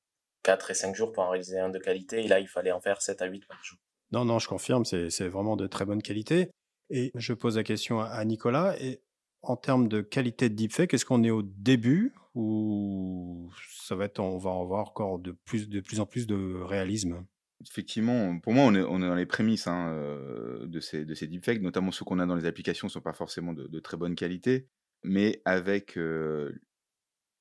4 0.47 0.71
et 0.71 0.73
5 0.73 0.95
jours 0.95 1.11
pour 1.11 1.23
en 1.23 1.29
réaliser 1.29 1.59
un 1.59 1.67
de 1.67 1.77
qualité. 1.77 2.23
Et 2.23 2.27
là, 2.29 2.39
il 2.39 2.47
fallait 2.47 2.71
en 2.71 2.79
faire 2.79 3.01
7 3.01 3.21
à 3.21 3.25
8 3.25 3.45
par 3.47 3.61
jour. 3.65 3.77
Non, 4.13 4.23
non, 4.23 4.39
je 4.39 4.47
confirme, 4.47 4.85
c'est 4.85 5.27
vraiment 5.27 5.57
de 5.57 5.67
très 5.67 5.83
bonne 5.83 6.01
qualité. 6.01 6.49
Et 6.89 7.11
je 7.15 7.33
pose 7.33 7.57
la 7.57 7.63
question 7.63 7.99
à 7.99 8.23
Nicolas. 8.23 8.81
Et 8.81 9.01
en 9.41 9.57
termes 9.57 9.89
de 9.89 9.99
qualité 9.99 10.47
de 10.47 10.55
deepfake, 10.55 10.93
est-ce 10.93 11.03
qu'on 11.03 11.25
est 11.25 11.31
au 11.31 11.41
début 11.43 12.15
ou 12.33 13.51
ça 13.73 13.95
va 13.95 14.05
être, 14.05 14.19
on 14.19 14.37
va 14.37 14.51
avoir 14.51 14.87
encore 14.87 15.19
de 15.19 15.33
plus, 15.33 15.67
de 15.67 15.81
plus 15.81 15.99
en 15.99 16.05
plus 16.05 16.27
de 16.27 16.61
réalisme? 16.63 17.25
Effectivement, 17.69 18.39
pour 18.39 18.53
moi, 18.53 18.63
on 18.63 18.73
est, 18.73 18.83
on 18.83 19.01
est 19.01 19.07
dans 19.07 19.15
les 19.15 19.25
prémices 19.25 19.67
hein, 19.67 19.89
euh, 19.89 20.65
de, 20.65 20.79
ces, 20.79 21.03
de 21.03 21.13
ces 21.13 21.27
deepfakes, 21.27 21.61
notamment 21.61 21.91
ceux 21.91 22.05
qu'on 22.05 22.19
a 22.19 22.25
dans 22.25 22.35
les 22.35 22.45
applications 22.45 22.87
ne 22.87 22.91
sont 22.91 23.01
pas 23.01 23.11
forcément 23.11 23.51
de, 23.51 23.79
très 23.81 23.97
bonne 23.97 24.15
qualité, 24.15 24.69
mais 25.03 25.41
avec 25.43 25.97
euh, 25.97 26.53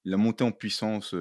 la 0.05 0.17
montée 0.17 0.43
en 0.43 0.51
puissance, 0.51 1.15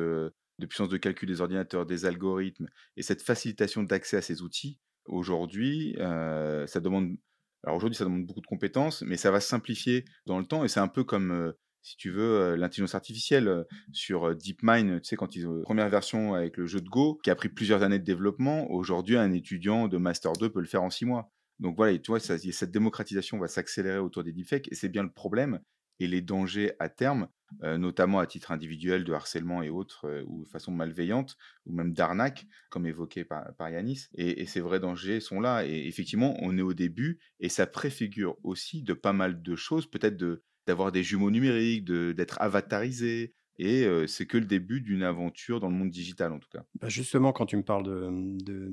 de 0.59 0.65
puissance 0.65 0.89
de 0.89 0.97
calcul 0.97 1.27
des 1.27 1.41
ordinateurs, 1.41 1.85
des 1.85 2.05
algorithmes 2.05 2.67
et 2.97 3.01
cette 3.01 3.21
facilitation 3.21 3.83
d'accès 3.83 4.17
à 4.17 4.21
ces 4.21 4.41
outils, 4.41 4.79
aujourd'hui, 5.05 5.95
ça 5.97 6.79
demande 6.79 7.15
alors 7.63 7.77
aujourd'hui, 7.77 7.97
ça 7.97 8.03
demande 8.03 8.25
beaucoup 8.25 8.41
de 8.41 8.45
compétences, 8.45 9.01
mais 9.01 9.17
ça 9.17 9.31
va 9.31 9.39
simplifier 9.39 10.05
dans 10.27 10.37
le 10.37 10.45
temps 10.45 10.63
et 10.63 10.67
c'est 10.67 10.79
un 10.79 10.87
peu 10.87 11.03
comme 11.03 11.53
si 11.81 11.97
tu 11.97 12.09
veux, 12.09 12.55
l'intelligence 12.55 12.95
artificielle 12.95 13.63
sur 13.91 14.35
DeepMind, 14.35 15.01
tu 15.01 15.09
sais, 15.09 15.15
quand 15.15 15.35
ils 15.35 15.47
ont 15.47 15.61
première 15.61 15.87
version 15.87 16.33
avec 16.33 16.57
le 16.57 16.65
jeu 16.65 16.81
de 16.81 16.89
Go, 16.89 17.19
qui 17.23 17.29
a 17.29 17.35
pris 17.35 17.49
plusieurs 17.49 17.83
années 17.83 17.99
de 17.99 18.03
développement, 18.03 18.71
aujourd'hui, 18.71 19.17
un 19.17 19.31
étudiant 19.31 19.87
de 19.87 19.97
Master 19.97 20.33
2 20.33 20.49
peut 20.49 20.61
le 20.61 20.65
faire 20.65 20.81
en 20.81 20.89
six 20.89 21.05
mois. 21.05 21.31
Donc 21.59 21.75
voilà, 21.75 21.95
tu 21.99 22.09
vois, 22.09 22.19
cette 22.19 22.71
démocratisation 22.71 23.37
va 23.37 23.47
s'accélérer 23.47 23.99
autour 23.99 24.23
des 24.23 24.33
deepfakes 24.33 24.67
et 24.71 24.75
c'est 24.75 24.89
bien 24.89 25.03
le 25.03 25.11
problème 25.11 25.59
et 25.99 26.07
les 26.07 26.21
dangers 26.21 26.73
à 26.79 26.89
terme, 26.89 27.27
notamment 27.61 28.19
à 28.19 28.25
titre 28.25 28.51
individuel 28.51 29.03
de 29.03 29.13
harcèlement 29.13 29.61
et 29.61 29.69
autres, 29.69 30.23
ou 30.27 30.43
de 30.43 30.49
façon 30.49 30.71
malveillante, 30.71 31.37
ou 31.65 31.73
même 31.73 31.93
d'arnaque, 31.93 32.45
comme 32.69 32.85
évoqué 32.85 33.23
par, 33.23 33.69
Yanis. 33.69 34.07
Et, 34.15 34.45
ces 34.45 34.61
vrais 34.61 34.79
dangers 34.79 35.19
sont 35.19 35.39
là. 35.39 35.65
Et 35.65 35.87
effectivement, 35.87 36.35
on 36.41 36.57
est 36.57 36.61
au 36.61 36.73
début, 36.73 37.19
et 37.39 37.49
ça 37.49 37.67
préfigure 37.67 38.37
aussi 38.43 38.83
de 38.83 38.93
pas 38.93 39.13
mal 39.13 39.41
de 39.41 39.55
choses, 39.55 39.89
peut-être 39.89 40.17
de, 40.17 40.43
d'avoir 40.67 40.91
des 40.91 41.03
jumeaux 41.03 41.31
numériques, 41.31 41.85
d'être 41.85 42.41
avatarisé. 42.41 43.33
Et 43.57 43.87
c'est 44.07 44.25
que 44.25 44.37
le 44.37 44.45
début 44.45 44.81
d'une 44.81 45.03
aventure 45.03 45.59
dans 45.59 45.69
le 45.69 45.75
monde 45.75 45.91
digital, 45.91 46.33
en 46.33 46.39
tout 46.39 46.49
cas. 46.49 46.65
Bah, 46.81 46.89
justement, 46.89 47.31
quand 47.31 47.45
tu 47.45 47.57
me 47.57 47.63
parles 47.63 47.85
de, 47.85 48.71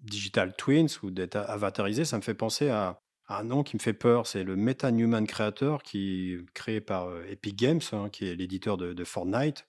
digital 0.00 0.54
twins 0.56 0.88
ou 1.02 1.10
d'être 1.10 1.36
avatarisé, 1.36 2.04
ça 2.04 2.16
me 2.16 2.22
fait 2.22 2.34
penser 2.34 2.68
à, 2.68 3.02
un 3.28 3.44
nom 3.44 3.62
qui 3.62 3.76
me 3.76 3.80
fait 3.80 3.92
peur. 3.92 4.26
C'est 4.26 4.44
le 4.44 4.56
Meta 4.56 4.90
Newman 4.90 5.26
Creator, 5.26 5.82
qui 5.82 6.36
créé 6.54 6.80
par 6.80 7.08
Epic 7.28 7.56
Games, 7.56 7.80
hein, 7.92 8.08
qui 8.10 8.26
est 8.26 8.34
l'éditeur 8.34 8.76
de, 8.76 9.04
Fortnite, 9.04 9.66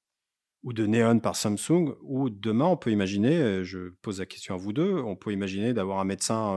ou 0.64 0.74
de 0.74 0.86
Neon 0.86 1.20
par 1.20 1.36
Samsung. 1.36 1.96
Ou 2.02 2.30
demain, 2.30 2.66
on 2.66 2.78
peut 2.78 2.92
imaginer, 2.92 3.64
je 3.64 3.90
pose 4.02 4.20
la 4.20 4.26
question 4.26 4.56
à 4.56 4.58
vous 4.58 4.74
deux, 4.74 4.96
on 4.96 5.16
peut 5.16 5.32
imaginer 5.32 5.74
d'avoir 5.74 6.00
un 6.00 6.06
médecin 6.06 6.56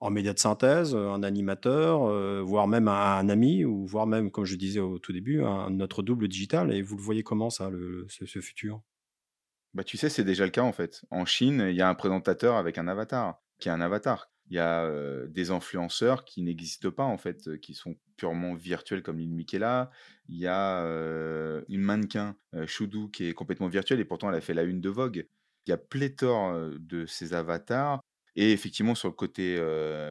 en 0.00 0.10
média 0.10 0.32
de 0.32 0.38
synthèse, 0.38 0.94
euh, 0.94 1.10
un 1.10 1.22
animateur, 1.22 2.04
euh, 2.04 2.42
voire 2.42 2.68
même 2.68 2.88
un, 2.88 3.28
ami, 3.28 3.64
ou 3.64 3.86
voire 3.86 4.06
même, 4.06 4.30
comme 4.30 4.44
je 4.44 4.56
disais 4.56 4.80
au 4.80 4.98
tout 4.98 5.12
début, 5.12 5.42
un, 5.42 5.70
notre 5.70 6.02
double 6.02 6.28
digital. 6.28 6.72
Et 6.72 6.82
vous 6.82 6.96
le 6.96 7.02
voyez 7.02 7.22
comment 7.22 7.50
ça, 7.50 7.70
le, 7.70 8.06
ce, 8.08 8.40
futur? 8.40 8.82
Bah, 9.74 9.84
Tu 9.84 9.96
sais, 9.96 10.08
c'est 10.10 10.24
déjà 10.24 10.44
le 10.44 10.50
cas 10.50 10.62
en 10.62 10.72
fait. 10.72 11.04
En 11.10 11.24
Chine, 11.24 11.66
il 11.68 11.76
y 11.76 11.82
a 11.82 11.88
un 11.88 11.94
présentateur 11.94 12.56
avec 12.56 12.78
un 12.78 12.88
avatar, 12.88 13.42
qui 13.58 13.68
est 13.68 13.72
un 13.72 13.80
avatar. 13.80 14.30
Il 14.48 14.56
y 14.56 14.60
a 14.60 15.26
des 15.26 15.50
influenceurs 15.50 16.24
qui 16.24 16.42
n'existent 16.42 16.90
pas 16.90 17.04
en 17.04 17.18
fait, 17.18 17.58
qui 17.60 17.74
sont 17.74 17.96
purement 18.16 18.54
virtuels 18.54 19.02
comme 19.02 19.18
l'île 19.18 19.34
Michaela. 19.34 19.90
Il 20.28 20.38
y 20.38 20.46
a 20.46 20.82
une 21.68 21.80
mannequin, 21.80 22.36
Shudu, 22.66 23.10
qui 23.12 23.26
est 23.26 23.34
complètement 23.34 23.68
virtuelle 23.68 24.00
et 24.00 24.04
pourtant 24.04 24.28
elle 24.28 24.36
a 24.36 24.40
fait 24.40 24.54
la 24.54 24.62
une 24.62 24.80
de 24.80 24.88
Vogue. 24.88 25.26
Il 25.66 25.70
y 25.70 25.72
a 25.72 25.76
pléthore 25.76 26.70
de 26.78 27.06
ces 27.06 27.34
avatars 27.34 28.00
et 28.36 28.52
effectivement, 28.52 28.94
sur 28.94 29.08
le 29.08 29.14
côté 29.14 29.58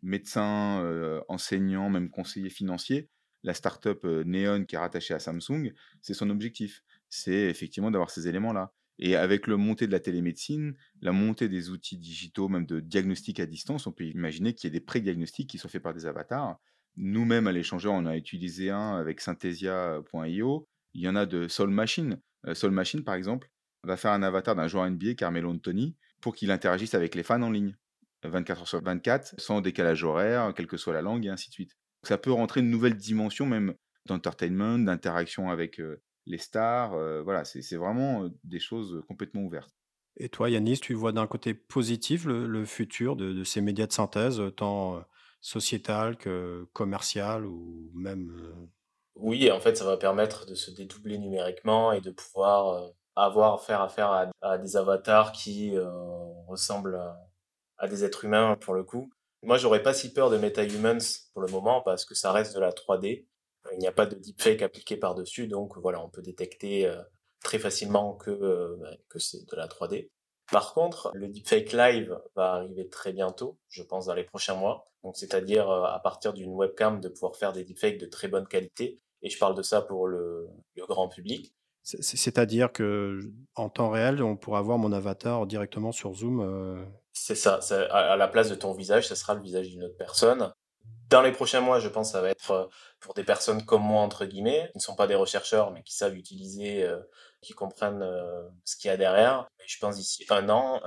médecin, 0.04 0.84
enseignant, 1.30 1.90
même 1.90 2.10
conseiller 2.10 2.50
financier, 2.50 3.10
la 3.44 3.54
startup 3.54 4.04
Neon 4.04 4.66
qui 4.66 4.76
est 4.76 4.80
rattachée 4.80 5.14
à 5.14 5.20
Samsung, 5.20 5.72
c'est 6.02 6.16
son 6.16 6.30
objectif. 6.30 6.84
C'est 7.08 7.50
effectivement 7.50 7.92
d'avoir 7.92 8.10
ces 8.10 8.28
éléments-là. 8.28 8.74
Et 8.98 9.16
avec 9.16 9.48
le 9.48 9.58
montée 9.58 9.88
de 9.88 9.92
la 9.92 10.00
télémédecine, 10.00 10.76
la 11.02 11.12
montée 11.12 11.50
des 11.50 11.70
outils 11.70 11.98
digitaux, 11.98 12.48
même 12.48 12.66
de 12.66 12.80
diagnostic 12.80 13.40
à 13.40 13.46
distance, 13.46 13.88
on 13.88 13.92
peut 13.92 14.06
imaginer 14.06 14.54
qu'il 14.54 14.68
y 14.68 14.70
ait 14.70 14.80
des 14.80 14.86
pré-diagnostics 14.86 15.50
qui 15.50 15.58
sont 15.58 15.68
faits 15.68 15.84
par 15.84 15.94
des 15.94 16.06
avatars. 16.06 16.58
Nous-mêmes, 16.96 17.48
à 17.48 17.52
l'échangeur, 17.52 17.94
on 17.94 18.06
a 18.06 18.16
utilisé 18.16 18.70
un 18.70 18.96
avec 18.96 19.20
synthesia.io. 19.20 20.68
Il 20.94 21.02
y 21.02 21.10
en 21.10 21.16
a 21.16 21.26
de 21.26 21.50
Soul 21.50 21.70
Machine. 21.70 22.22
Soul 22.54 22.72
Machine, 22.72 23.04
par 23.04 23.16
exemple, 23.16 23.50
va 23.84 23.98
faire 23.98 24.12
un 24.12 24.24
avatar 24.24 24.56
d'un 24.56 24.68
joueur 24.68 24.90
NBA, 24.90 25.16
Carmelo 25.16 25.52
Anthony, 25.52 25.98
pour 26.22 26.36
qu'il 26.36 26.52
interagisse 26.52 26.94
avec 26.94 27.16
les 27.16 27.24
fans 27.24 27.42
en 27.42 27.52
ligne. 27.52 27.76
24 28.24 28.62
heures 28.62 28.68
sur 28.68 28.82
24, 28.82 29.36
sans 29.38 29.62
décalage 29.62 30.04
horaire, 30.04 30.54
quelle 30.56 30.68
que 30.68 30.78
soit 30.78 30.94
la 30.94 31.02
langue, 31.02 31.26
et 31.26 31.30
ainsi 31.30 31.50
de 31.50 31.54
suite. 31.54 31.78
Ça 32.04 32.18
peut 32.18 32.32
rentrer 32.32 32.62
une 32.62 32.70
nouvelle 32.70 32.96
dimension 32.96 33.46
même 33.46 33.76
d'entertainment, 34.06 34.80
d'interaction 34.80 35.50
avec 35.50 35.82
les 36.26 36.38
stars. 36.38 36.92
voilà, 37.24 37.46
c'est 37.46 37.76
vraiment 37.76 38.30
des 38.44 38.60
choses 38.60 39.04
complètement 39.08 39.42
ouvertes. 39.42 39.76
Et 40.18 40.30
toi, 40.30 40.50
Yanis, 40.50 40.80
tu 40.80 40.94
vois 40.94 41.12
d'un 41.12 41.28
côté 41.28 41.54
positif 41.54 42.26
le, 42.26 42.66
futur 42.66 43.16
de, 43.16 43.44
ces 43.44 43.62
médias 43.62 43.86
de 43.86 43.92
synthèse, 43.92 44.42
tant 44.56 45.04
sociétal 45.42 46.18
que 46.18 46.68
commercial 46.74 47.46
ou 47.46 47.92
même... 47.94 48.32
Oui, 49.16 49.52
en 49.52 49.60
fait, 49.60 49.76
ça 49.76 49.86
va 49.86 49.98
permettre 49.98 50.46
de 50.46 50.56
se 50.56 50.72
dédoubler 50.72 51.18
numériquement 51.18 51.92
et 51.92 52.02
de 52.02 52.12
pouvoir 52.12 52.92
avoir 53.16 53.62
faire 53.62 53.82
affaire 53.82 54.10
à, 54.10 54.32
à 54.42 54.58
des 54.58 54.78
avatars 54.78 55.32
qui 55.32 55.74
ressemblent 56.48 56.96
à 56.96 57.26
à 57.78 57.88
des 57.88 58.04
êtres 58.04 58.26
humains 58.26 58.58
pour 58.60 58.74
le 58.74 58.84
coup. 58.84 59.12
Moi, 59.44 59.58
j'aurais 59.58 59.84
pas 59.84 59.94
si 59.94 60.14
peur 60.14 60.30
de 60.30 60.38
MetaHumans 60.38 61.02
pour 61.34 61.42
le 61.42 61.48
moment 61.48 61.82
parce 61.82 62.06
que 62.06 62.16
ça 62.16 62.32
reste 62.32 62.56
de 62.56 62.60
la 62.60 62.72
3D. 62.72 63.26
Il 63.74 63.80
n'y 63.80 63.88
a 63.88 63.92
pas 63.92 64.06
de 64.06 64.16
deepfake 64.16 64.62
appliqué 64.62 64.98
par-dessus, 64.98 65.48
donc 65.48 65.78
voilà, 65.78 66.04
on 66.04 66.10
peut 66.10 66.22
détecter 66.22 66.88
euh, 66.88 67.02
très 67.44 67.60
facilement 67.60 68.16
que, 68.16 68.32
euh, 68.32 68.76
bah, 68.80 68.92
que 69.10 69.20
c'est 69.20 69.50
de 69.50 69.56
la 69.56 69.68
3D. 69.68 70.10
Par 70.52 70.74
contre, 70.74 71.12
le 71.16 71.28
deepfake 71.28 71.72
live 71.72 72.20
va 72.36 72.54
arriver 72.54 72.88
très 72.88 73.14
bientôt, 73.14 73.58
je 73.68 73.82
pense 73.82 74.06
dans 74.06 74.14
les 74.14 74.24
prochains 74.24 74.56
mois. 74.56 74.92
Donc, 75.04 75.18
c'est-à-dire 75.18 75.70
euh, 75.70 75.84
à 75.84 76.00
partir 76.00 76.34
d'une 76.34 76.54
webcam 76.54 77.00
de 77.00 77.10
pouvoir 77.10 77.36
faire 77.36 77.54
des 77.54 77.64
deepfakes 77.64 77.98
de 77.98 78.06
très 78.06 78.28
bonne 78.28 78.48
qualité. 78.48 79.00
Et 79.22 79.30
je 79.30 79.40
parle 79.40 79.56
de 79.56 79.64
ça 79.64 79.82
pour 79.82 80.08
le, 80.08 80.48
le 80.76 80.86
grand 80.86 81.08
public. 81.08 81.54
C'est-à-dire 81.82 82.72
que 82.72 83.20
en 83.54 83.70
temps 83.70 83.90
réel, 83.90 84.22
on 84.24 84.36
pourra 84.38 84.62
voir 84.62 84.80
mon 84.80 84.92
avatar 84.92 85.46
directement 85.46 85.92
sur 85.92 86.14
Zoom. 86.14 86.84
C'est 87.12 87.36
ça, 87.36 87.60
à 87.92 88.18
la 88.18 88.28
place 88.28 88.50
de 88.50 88.56
ton 88.56 88.74
visage, 88.74 89.08
ce 89.08 89.14
sera 89.14 89.36
le 89.36 89.42
visage 89.42 89.70
d'une 89.70 89.84
autre 89.84 89.98
personne. 89.98 90.52
Dans 91.10 91.22
les 91.22 91.32
prochains 91.32 91.62
mois, 91.62 91.80
je 91.80 91.88
pense, 91.88 92.14
ça 92.14 92.22
va 92.22 92.30
être 92.30 92.52
euh, 92.52 92.66
pour 93.00 93.14
des 93.14 93.24
personnes 93.24 93.64
comme 93.66 93.84
moi, 93.84 94.02
entre 94.02 94.26
guillemets, 94.26 94.70
qui 94.72 94.80
ne 94.80 94.82
sont 94.82 94.96
pas 94.96 95.08
des 95.08 95.26
chercheurs, 95.26 95.72
mais 95.72 95.84
qui 95.84 95.94
savent 95.94 96.16
utiliser, 96.16 96.84
euh, 96.84 97.00
qui 97.42 97.54
comprennent 97.54 98.02
euh, 98.02 98.42
ce 98.64 98.76
qu'il 98.76 98.88
y 98.88 98.92
a 98.92 98.98
derrière. 98.98 99.48
Et 99.60 99.68
je 99.68 99.78
pense 99.80 99.98
d'ici 99.98 100.26
un 100.30 100.50
an, 100.50 100.82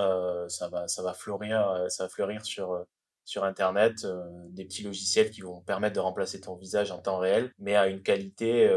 ça 0.49 0.69
va, 0.69 0.89
ça 0.89 1.03
va 1.03 1.15
fleurir, 1.15 1.85
ça 1.89 2.05
va 2.05 2.09
fleurir 2.09 2.45
sur 2.45 2.85
sur 3.25 3.45
Internet, 3.45 4.07
des 4.49 4.65
petits 4.65 4.83
logiciels 4.83 5.31
qui 5.31 5.43
vont 5.43 5.61
permettre 5.61 5.95
de 5.97 6.01
remplacer 6.01 6.41
ton 6.41 6.57
visage 6.57 6.91
en 6.91 6.99
temps 6.99 7.19
réel, 7.19 7.53
mais 7.59 7.77
à 7.77 7.87
une 7.87 8.03
qualité 8.03 8.71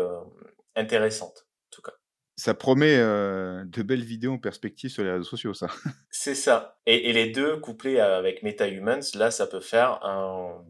intéressante, 0.75 1.47
en 1.67 1.71
tout 1.71 1.81
cas 1.81 1.93
ça 2.35 2.53
promet 2.53 2.97
de 2.97 3.81
belles 3.83 4.03
vidéos 4.03 4.33
en 4.33 4.39
perspective 4.39 4.89
sur 4.89 5.03
les 5.03 5.11
réseaux 5.11 5.23
sociaux, 5.23 5.53
ça. 5.53 5.67
C'est 6.09 6.35
ça. 6.35 6.79
Et, 6.85 7.13
les 7.13 7.29
deux 7.29 7.57
couplés 7.57 7.99
avec 7.99 8.41
MetaHumans, 8.41 9.03
là, 9.13 9.31
ça 9.31 9.47
peut 9.47 9.59
faire 9.59 10.03
un, 10.03 10.63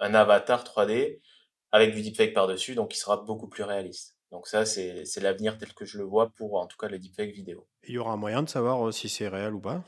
un 0.00 0.14
avatar 0.14 0.64
3D 0.64 1.20
avec 1.72 1.94
du 1.94 2.02
deepfake 2.02 2.34
par-dessus, 2.34 2.74
donc 2.74 2.90
qui 2.90 2.98
sera 2.98 3.16
beaucoup 3.16 3.48
plus 3.48 3.64
réaliste. 3.64 4.16
Donc 4.30 4.46
ça, 4.46 4.64
c'est 4.64 5.04
l'avenir 5.20 5.58
tel 5.58 5.72
que 5.74 5.84
je 5.84 5.98
le 5.98 6.04
vois 6.04 6.30
pour, 6.36 6.56
en 6.56 6.66
tout 6.66 6.76
cas, 6.76 6.88
le 6.88 6.98
deepfake 6.98 7.32
vidéo. 7.32 7.66
Il 7.84 7.94
y 7.94 7.98
aura 7.98 8.12
un 8.12 8.16
moyen 8.16 8.42
de 8.42 8.48
savoir 8.48 8.92
si 8.92 9.08
c'est 9.08 9.28
réel 9.28 9.54
ou 9.54 9.60
pas? 9.60 9.82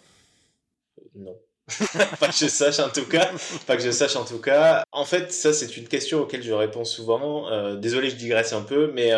Non. 1.14 1.36
pas 2.20 2.28
que 2.28 2.34
je 2.34 2.46
sache 2.46 2.78
en 2.78 2.90
tout 2.90 3.06
cas. 3.06 3.28
Pas 3.66 3.76
que 3.76 3.82
je 3.82 3.90
sache 3.90 4.14
en 4.14 4.24
tout 4.24 4.40
cas. 4.40 4.84
En 4.92 5.04
fait, 5.04 5.32
ça 5.32 5.52
c'est 5.52 5.76
une 5.76 5.88
question 5.88 6.20
auquel 6.20 6.42
je 6.42 6.52
réponds 6.52 6.84
souvent. 6.84 7.74
désolé, 7.76 8.08
je 8.08 8.14
digresse 8.16 8.52
un 8.52 8.62
peu, 8.62 8.92
mais 8.92 9.10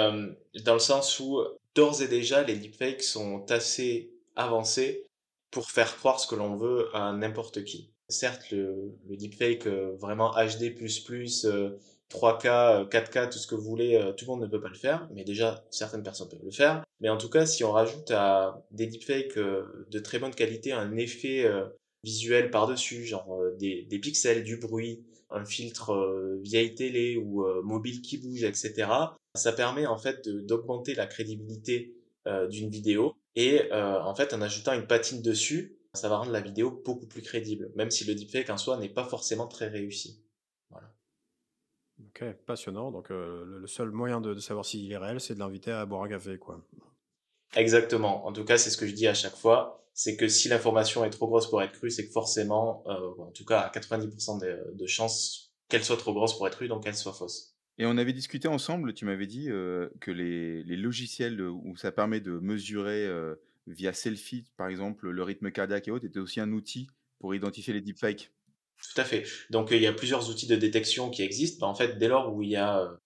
dans 0.65 0.73
le 0.73 0.79
sens 0.79 1.21
où 1.21 1.43
d'ores 1.75 2.01
et 2.01 2.09
déjà, 2.09 2.43
les 2.43 2.57
deepfakes 2.57 3.03
sont 3.03 3.51
assez 3.51 4.11
avancés 4.35 5.07
pour 5.51 5.71
faire 5.71 5.97
croire 5.97 6.21
ce 6.21 6.27
que 6.27 6.35
l'on 6.35 6.57
veut 6.57 6.89
à 6.95 7.13
n'importe 7.13 7.65
qui. 7.65 7.93
Certes, 8.11 8.53
le, 8.53 8.95
deepfake 9.11 9.67
euh, 9.67 9.95
vraiment 9.99 10.33
HD++, 10.33 10.71
3K, 10.71 12.89
4K, 12.89 13.31
tout 13.31 13.39
ce 13.39 13.47
que 13.47 13.55
vous 13.55 13.63
voulez, 13.63 13.97
euh, 13.97 14.13
tout 14.13 14.25
le 14.25 14.31
monde 14.31 14.41
ne 14.41 14.47
peut 14.47 14.63
pas 14.63 14.71
le 14.71 14.75
faire, 14.75 15.07
mais 15.13 15.25
déjà, 15.25 15.63
certaines 15.71 16.03
personnes 16.03 16.31
peuvent 16.31 16.41
le 16.43 16.51
faire. 16.51 16.83
Mais 17.01 17.11
en 17.11 17.19
tout 17.19 17.29
cas, 17.29 17.45
si 17.45 17.65
on 17.65 17.73
rajoute 17.73 18.11
à 18.11 18.65
des 18.71 18.87
deepfakes 18.87 19.37
euh, 19.37 19.87
de 19.91 19.99
très 19.99 20.19
bonne 20.19 20.35
qualité 20.35 20.73
un 20.73 20.97
effet 20.97 21.47
visuel 22.03 22.51
par-dessus, 22.51 23.05
genre 23.05 23.43
des, 23.59 23.83
des, 23.83 23.99
pixels, 23.99 24.43
du 24.43 24.57
bruit, 24.57 25.05
un 25.29 25.45
filtre 25.45 26.39
vieille 26.41 26.75
télé 26.75 27.19
ou 27.19 27.45
mobile 27.63 28.01
qui 28.01 28.17
bouge, 28.17 28.45
etc., 28.45 28.89
ça 29.35 29.53
permet 29.53 29.87
en 29.87 29.99
fait 29.99 30.27
d'augmenter 30.29 30.95
la 30.95 31.07
crédibilité 31.07 31.95
d'une 32.49 32.71
vidéo 32.71 33.17
et 33.37 33.71
en 33.73 34.15
fait 34.15 34.33
en 34.33 34.41
ajoutant 34.41 34.73
une 34.73 34.87
patine 34.87 35.21
dessus, 35.21 35.78
ça 35.99 36.09
va 36.09 36.19
rendre 36.19 36.33
la 36.33 36.41
vidéo 36.41 36.83
beaucoup 36.85 37.07
plus 37.07 37.23
crédible, 37.23 37.71
même 37.77 37.91
si 37.91 38.05
le 38.05 38.15
deepfake 38.15 38.51
en 38.51 38.57
soi 38.57 38.77
n'est 38.79 38.89
pas 38.89 39.05
forcément 39.05 39.47
très 39.47 39.69
réussi. 39.69 40.25
Voilà. 40.71 40.95
Ok, 42.01 42.25
passionnant. 42.47 42.91
Donc 42.91 43.11
euh, 43.11 43.45
le 43.45 43.67
seul 43.67 43.91
moyen 43.91 44.21
de, 44.21 44.39
savoir 44.39 44.65
s'il 44.65 44.91
est 44.91 44.97
réel, 44.97 45.21
c'est 45.21 45.35
de 45.35 45.41
l'inviter 45.41 45.71
à 45.71 45.85
boire 45.87 46.03
un 46.03 46.09
café, 46.09 46.39
quoi. 46.39 46.65
Exactement. 47.57 48.27
En 48.27 48.33
tout 48.33 48.45
cas, 48.45 48.59
c'est 48.59 48.71
ce 48.71 48.77
que 48.77 48.87
je 48.87 48.95
dis 48.95 49.07
à 49.07 49.15
chaque 49.15 49.37
fois. 49.37 49.85
C'est 49.95 50.17
que 50.17 50.29
si 50.29 50.49
l'information 50.49 51.05
est 51.05 51.11
trop 51.11 51.27
grosse 51.27 51.51
pour 51.51 51.61
être 51.63 51.73
crue, 51.73 51.91
c'est 51.91 52.07
que 52.07 52.13
forcément, 52.13 52.85
en 52.87 53.33
tout 53.33 53.45
cas 53.45 53.61
à 53.61 53.71
90% 53.71 54.41
de, 54.41 54.73
de 54.73 54.87
chances 54.87 55.53
qu'elle 55.69 55.83
soit 55.83 55.97
trop 55.97 56.15
grosse 56.15 56.37
pour 56.37 56.47
être 56.47 56.57
crue, 56.57 56.69
donc 56.69 56.85
qu'elle 56.85 56.95
soit 56.95 57.13
fausse. 57.13 57.57
Et 57.79 57.87
on 57.87 57.97
avait 57.97 58.13
discuté 58.13 58.47
ensemble, 58.47 58.95
tu 58.95 59.07
m'avais 59.07 59.27
dit 59.27 59.47
que 59.47 60.11
les, 60.11 60.63
les, 60.63 60.77
logiciels 60.77 61.41
où 61.41 61.77
ça 61.77 61.91
permet 61.91 62.21
de 62.21 62.39
mesurer 62.39 63.09
via 63.69 63.93
selfie, 63.93 64.45
par 64.57 64.69
exemple, 64.69 65.09
le 65.09 65.23
rythme 65.23 65.51
cardiaque 65.51 65.89
et 65.89 65.91
autres, 65.91 66.07
étaient 66.07 66.19
aussi 66.19 66.41
un 66.41 66.53
outil 66.53 66.89
pour 67.19 67.35
identifier 67.35 67.73
les 67.75 67.81
deepfakes. 67.81 68.33
Tout 68.77 69.01
à 69.01 69.05
fait. 69.05 69.25
Donc 69.51 69.69
il 69.73 69.83
y 69.83 69.87
a 69.87 69.93
plusieurs 69.93 70.31
outils 70.31 70.47
de 70.47 70.57
détection 70.57 71.11
qui 71.11 71.23
existent. 71.23 71.67
Bah, 71.67 71.71
en 71.71 71.75
fait, 71.75 71.99
dès 71.99 72.09
lors 72.09 72.35
où 72.35 72.43
il 72.43 72.51
y 72.51 72.57
a 72.57 72.97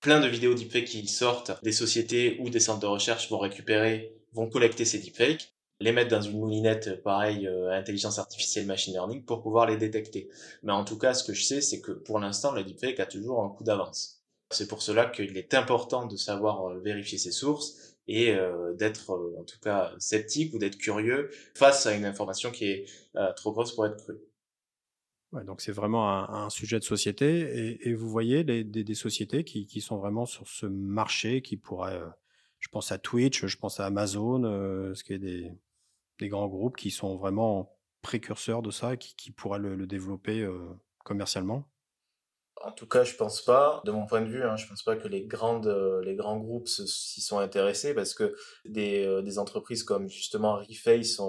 plein 0.00 0.20
de 0.20 0.26
vidéos 0.26 0.54
deepfakes 0.54 0.86
qui 0.86 1.06
sortent, 1.06 1.52
des 1.62 1.72
sociétés 1.72 2.38
ou 2.40 2.50
des 2.50 2.60
centres 2.60 2.80
de 2.80 2.86
recherche 2.86 3.30
vont 3.30 3.38
récupérer, 3.38 4.14
vont 4.32 4.48
collecter 4.48 4.84
ces 4.84 4.98
deepfakes 4.98 5.54
les 5.80 5.92
mettre 5.92 6.10
dans 6.10 6.22
une 6.22 6.38
moulinette 6.38 7.02
pareil 7.02 7.46
euh, 7.46 7.70
intelligence 7.72 8.18
artificielle 8.18 8.66
machine 8.66 8.94
learning 8.94 9.24
pour 9.24 9.42
pouvoir 9.42 9.66
les 9.66 9.76
détecter. 9.76 10.28
Mais 10.62 10.72
en 10.72 10.84
tout 10.84 10.98
cas, 10.98 11.14
ce 11.14 11.24
que 11.24 11.34
je 11.34 11.42
sais, 11.42 11.60
c'est 11.60 11.80
que 11.80 11.92
pour 11.92 12.18
l'instant, 12.18 12.52
le 12.52 12.64
deepfake 12.64 13.00
a 13.00 13.06
toujours 13.06 13.42
un 13.42 13.50
coup 13.50 13.64
d'avance. 13.64 14.22
C'est 14.50 14.68
pour 14.68 14.82
cela 14.82 15.06
qu'il 15.06 15.36
est 15.36 15.54
important 15.54 16.06
de 16.06 16.16
savoir 16.16 16.70
euh, 16.70 16.80
vérifier 16.80 17.18
ses 17.18 17.32
sources 17.32 17.93
et 18.06 18.34
euh, 18.34 18.74
d'être 18.74 19.10
en 19.38 19.44
tout 19.44 19.58
cas 19.60 19.92
sceptique 19.98 20.54
ou 20.54 20.58
d'être 20.58 20.76
curieux 20.76 21.30
face 21.54 21.86
à 21.86 21.94
une 21.94 22.04
information 22.04 22.50
qui 22.50 22.66
est 22.66 22.86
trop 23.36 23.52
grosse 23.52 23.74
pour 23.74 23.86
être 23.86 23.96
crue. 23.96 24.18
Ouais, 25.32 25.44
donc 25.44 25.60
c'est 25.60 25.72
vraiment 25.72 26.30
un, 26.30 26.48
sujet 26.50 26.78
de 26.78 26.84
société 26.84 27.80
et, 27.88 27.94
vous 27.94 28.08
voyez 28.08 28.44
des, 28.44 28.94
sociétés 28.94 29.42
qui, 29.42 29.66
qui, 29.66 29.80
sont 29.80 29.96
vraiment 29.96 30.26
sur 30.26 30.46
ce 30.46 30.66
marché 30.66 31.42
qui 31.42 31.56
pourraient 31.56 32.00
je 32.64 32.70
pense 32.70 32.92
à 32.92 32.98
Twitch, 32.98 33.44
je 33.44 33.56
pense 33.58 33.78
à 33.78 33.84
Amazon, 33.84 34.44
euh, 34.44 34.94
ce 34.94 35.04
qui 35.04 35.12
est 35.12 35.18
des, 35.18 35.52
des, 36.18 36.28
grands 36.28 36.48
groupes 36.48 36.76
qui 36.76 36.90
sont 36.90 37.16
vraiment 37.16 37.76
précurseurs 38.00 38.62
de 38.62 38.70
ça, 38.70 38.96
qui, 38.96 39.14
qui 39.16 39.32
pourraient 39.32 39.58
le, 39.58 39.86
développer 39.86 40.40
euh, 40.40 40.58
commercialement. 41.04 41.68
En 42.62 42.72
tout 42.72 42.86
cas, 42.86 43.04
je 43.04 43.14
pense 43.14 43.42
pas, 43.42 43.82
de 43.84 43.90
mon 43.90 44.06
point 44.06 44.22
de 44.22 44.28
vue, 44.28 44.44
hein, 44.44 44.56
je 44.56 44.66
pense 44.66 44.82
pas 44.82 44.96
que 44.96 45.08
les 45.08 45.26
grandes, 45.26 45.66
euh, 45.66 46.02
les 46.04 46.14
grands 46.14 46.38
groupes 46.38 46.68
s'y 46.68 47.20
sont 47.20 47.38
intéressés 47.38 47.94
parce 47.94 48.14
que 48.14 48.34
des, 48.64 49.22
des 49.22 49.38
entreprises 49.38 49.82
comme 49.82 50.08
justement 50.08 50.56
Reface 50.56 51.20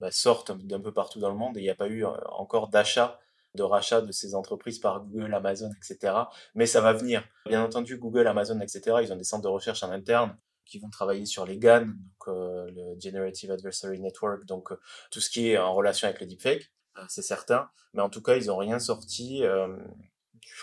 bah, 0.00 0.10
sortent 0.10 0.52
d'un 0.66 0.80
peu 0.80 0.92
partout 0.92 1.20
dans 1.20 1.30
le 1.30 1.36
monde 1.36 1.56
et 1.56 1.60
il 1.60 1.64
n'y 1.64 1.70
a 1.70 1.74
pas 1.74 1.88
eu 1.88 2.04
encore 2.04 2.68
d'achat 2.68 3.18
de 3.54 3.62
rachat 3.62 4.00
de 4.00 4.12
ces 4.12 4.34
entreprises 4.34 4.78
par 4.78 5.00
Google, 5.00 5.32
Amazon, 5.32 5.70
etc. 5.76 6.14
Mais 6.54 6.66
ça 6.66 6.80
va 6.80 6.92
venir. 6.92 7.24
Bien 7.46 7.62
entendu, 7.62 7.96
Google, 7.98 8.26
Amazon, 8.26 8.60
etc. 8.60 8.96
Ils 9.02 9.12
ont 9.12 9.16
des 9.16 9.24
centres 9.24 9.44
de 9.44 9.48
recherche 9.48 9.82
en 9.82 9.90
interne 9.90 10.36
qui 10.64 10.78
vont 10.78 10.90
travailler 10.90 11.26
sur 11.26 11.46
les 11.46 11.58
GAN, 11.58 11.86
donc 11.86 12.28
euh, 12.28 12.70
le 12.70 12.98
Generative 12.98 13.50
Adversary 13.50 14.00
Network, 14.00 14.46
donc 14.46 14.72
euh, 14.72 14.80
tout 15.10 15.20
ce 15.20 15.28
qui 15.28 15.50
est 15.50 15.58
en 15.58 15.74
relation 15.74 16.08
avec 16.08 16.20
le 16.20 16.26
deepfake, 16.26 16.72
euh, 16.98 17.02
c'est 17.08 17.22
certain. 17.22 17.68
Mais 17.92 18.02
en 18.02 18.08
tout 18.08 18.22
cas, 18.22 18.36
ils 18.36 18.46
n'ont 18.46 18.56
rien 18.56 18.78
sorti, 18.78 19.42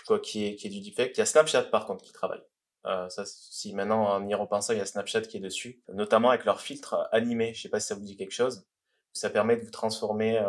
crois, 0.04 0.20
qui 0.20 0.46
est, 0.46 0.56
qui 0.56 0.66
est 0.66 0.70
du 0.70 0.80
deepfake. 0.80 1.12
Il 1.16 1.18
y 1.18 1.22
a 1.22 1.26
Snapchat 1.26 1.64
par 1.64 1.86
contre 1.86 2.04
qui 2.04 2.12
travaille. 2.12 2.42
ça, 2.84 3.24
si 3.24 3.74
maintenant 3.74 4.08
en 4.08 4.26
y 4.28 4.34
repensant, 4.34 4.72
il 4.72 4.78
y 4.78 4.82
a 4.82 4.86
Snapchat 4.86 5.22
qui 5.22 5.38
est 5.38 5.40
dessus, 5.40 5.82
notamment 5.92 6.30
avec 6.30 6.44
leur 6.44 6.60
filtre 6.60 7.08
animé. 7.12 7.54
Je 7.54 7.62
sais 7.62 7.68
pas 7.68 7.80
si 7.80 7.88
ça 7.88 7.94
vous 7.94 8.04
dit 8.04 8.16
quelque 8.16 8.32
chose. 8.32 8.64
Ça 9.12 9.30
permet 9.30 9.56
de 9.56 9.62
vous 9.62 9.70
transformer 9.70 10.40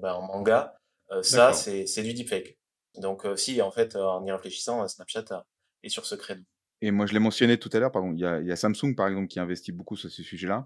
ben, 0.00 0.12
en 0.12 0.22
manga. 0.22 0.76
ça, 1.22 1.52
c'est 1.52 2.02
du 2.02 2.14
deepfake. 2.14 2.58
Donc, 2.96 3.26
si 3.36 3.60
en 3.60 3.70
fait, 3.70 3.96
en 3.96 4.24
y 4.24 4.32
réfléchissant, 4.32 4.86
Snapchat 4.86 5.44
est 5.82 5.88
sur 5.88 6.06
ce 6.06 6.14
créneau. 6.14 6.44
Et 6.84 6.90
moi, 6.90 7.06
je 7.06 7.14
l'ai 7.14 7.18
mentionné 7.18 7.56
tout 7.56 7.70
à 7.72 7.78
l'heure, 7.78 7.92
pardon, 7.92 8.12
il 8.12 8.18
y, 8.18 8.26
a, 8.26 8.56
Samsung, 8.56 8.94
par 8.94 9.08
exemple, 9.08 9.28
qui 9.28 9.40
investit 9.40 9.72
beaucoup 9.72 9.96
sur 9.96 10.10
ce 10.10 10.22
sujet-là, 10.22 10.64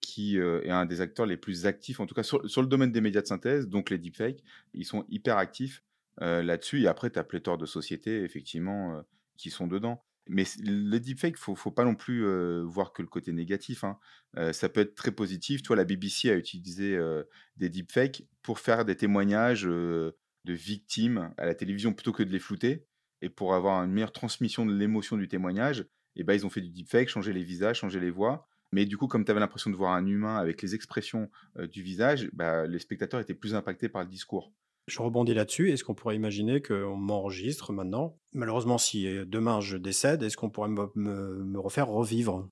qui 0.00 0.36
euh, 0.36 0.62
est 0.64 0.70
un 0.70 0.84
des 0.84 1.00
acteurs 1.00 1.26
les 1.26 1.36
plus 1.36 1.64
actifs, 1.64 2.00
en 2.00 2.06
tout 2.06 2.14
cas 2.16 2.24
sur, 2.24 2.40
le 2.42 2.66
domaine 2.66 2.90
des 2.90 3.00
médias 3.00 3.20
de 3.20 3.28
synthèse, 3.28 3.68
donc 3.68 3.88
les 3.88 3.98
deepfakes. 3.98 4.42
Ils 4.74 4.84
sont 4.84 5.04
hyper 5.08 5.36
actifs 5.36 5.76
euh, 5.78 5.89
là-dessus. 6.18 6.82
Et 6.82 6.86
après, 6.86 7.10
tu 7.10 7.18
as 7.18 7.24
pléthore 7.24 7.58
de 7.58 7.66
sociétés, 7.66 8.22
effectivement, 8.22 8.96
euh, 8.96 9.02
qui 9.36 9.50
sont 9.50 9.66
dedans. 9.66 10.04
Mais 10.28 10.44
le 10.62 10.98
deepfake, 10.98 11.36
ne 11.48 11.54
faut 11.54 11.70
pas 11.70 11.84
non 11.84 11.96
plus 11.96 12.24
voir 12.62 12.92
que 12.92 13.02
le 13.02 13.08
côté 13.08 13.32
négatif. 13.32 13.82
Hein. 13.82 13.98
ça 14.52 14.68
peut 14.68 14.82
être 14.82 14.94
très 14.94 15.10
positif. 15.10 15.62
Toi, 15.62 15.74
la 15.74 15.84
BBC 15.84 16.30
a 16.30 16.36
utilisé 16.36 16.96
des 17.56 17.68
deepfakes 17.68 18.22
pour 18.42 18.60
faire 18.60 18.84
des 18.84 18.94
témoignages 18.96 19.64
de 19.64 20.14
victimes 20.46 21.34
à 21.36 21.46
la 21.46 21.54
télévision 21.56 21.94
plutôt 21.94 22.12
que 22.12 22.22
de 22.22 22.30
les 22.30 22.38
flouter 22.38 22.86
et 23.22 23.28
pour 23.28 23.54
avoir 23.54 23.82
une 23.82 23.90
meilleure 23.90 24.12
transmission 24.12 24.64
de 24.64 24.74
l'émotion 24.74 25.16
du 25.16 25.26
témoignage, 25.26 25.86
eh 26.16 26.22
ben, 26.22 26.34
ils 26.34 26.46
ont 26.46 26.50
fait 26.50 26.60
du 26.60 26.70
deepfake, 26.70 27.08
changé 27.08 27.32
les 27.32 27.42
visages, 27.44 27.78
changé 27.78 27.98
les 27.98 28.10
voix. 28.10 28.46
Mais 28.72 28.84
du 28.84 28.96
coup, 28.96 29.08
comme 29.08 29.24
tu 29.24 29.30
avais 29.30 29.40
l'impression 29.40 29.70
de 29.70 29.76
voir 29.76 29.94
un 29.94 30.06
humain 30.06 30.36
avec 30.36 30.62
les 30.62 30.74
expressions 30.74 31.30
du 31.58 31.82
visage, 31.82 32.30
bah, 32.32 32.66
les 32.66 32.78
spectateurs 32.78 33.20
étaient 33.20 33.34
plus 33.34 33.54
impactés 33.54 33.88
par 33.88 34.02
le 34.02 34.08
discours. 34.08 34.52
Je 34.90 35.00
rebondis 35.00 35.34
là-dessus. 35.34 35.70
Est-ce 35.70 35.84
qu'on 35.84 35.94
pourrait 35.94 36.16
imaginer 36.16 36.60
qu'on 36.60 36.96
m'enregistre 36.96 37.72
maintenant? 37.72 38.18
Malheureusement, 38.32 38.76
si 38.76 39.06
demain 39.26 39.60
je 39.60 39.76
décède, 39.76 40.22
est-ce 40.22 40.36
qu'on 40.36 40.50
pourrait 40.50 40.68
me, 40.68 41.58
refaire 41.58 41.86
revivre? 41.88 42.48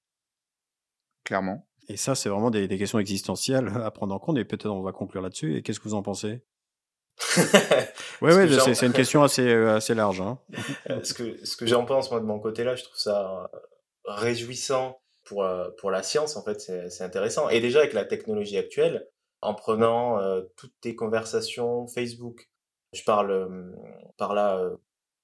Clairement. 1.24 1.66
Et 1.88 1.96
ça, 1.96 2.14
c'est 2.14 2.28
vraiment 2.28 2.50
des, 2.50 2.68
des, 2.68 2.78
questions 2.78 2.98
existentielles 2.98 3.72
à 3.82 3.90
prendre 3.90 4.14
en 4.14 4.18
compte. 4.18 4.38
Et 4.38 4.44
peut-être 4.44 4.66
on 4.66 4.82
va 4.82 4.92
conclure 4.92 5.22
là-dessus. 5.22 5.56
Et 5.56 5.62
qu'est-ce 5.62 5.80
que 5.80 5.88
vous 5.88 5.94
en 5.94 6.02
pensez? 6.02 6.42
Oui, 8.22 8.32
ouais, 8.32 8.74
c'est 8.74 8.86
une 8.86 8.92
question 8.92 9.22
assez, 9.22 9.46
euh, 9.46 9.76
assez 9.76 9.94
large. 9.94 10.20
Hein. 10.20 10.38
Euh, 10.90 11.02
ce 11.02 11.12
que, 11.12 11.44
ce 11.44 11.56
que 11.56 11.66
j'en 11.66 11.84
pense, 11.84 12.10
moi, 12.10 12.20
de 12.20 12.24
mon 12.24 12.38
côté, 12.38 12.64
là, 12.64 12.74
je 12.74 12.84
trouve 12.84 12.96
ça 12.96 13.50
réjouissant 14.04 15.00
pour, 15.24 15.44
euh, 15.44 15.68
pour 15.78 15.90
la 15.90 16.02
science, 16.02 16.36
en 16.36 16.42
fait, 16.42 16.60
c'est 16.60 17.02
intéressant. 17.02 17.48
Et 17.48 17.60
déjà, 17.60 17.80
avec 17.80 17.92
la 17.92 18.04
technologie 18.04 18.56
actuelle, 18.56 19.06
en 19.40 19.54
prenant 19.54 20.18
toutes 20.56 20.74
tes 20.80 20.96
conversations 20.96 21.86
Facebook, 21.86 22.48
je 22.92 23.02
parle 23.04 23.74
par 24.16 24.34
là 24.34 24.70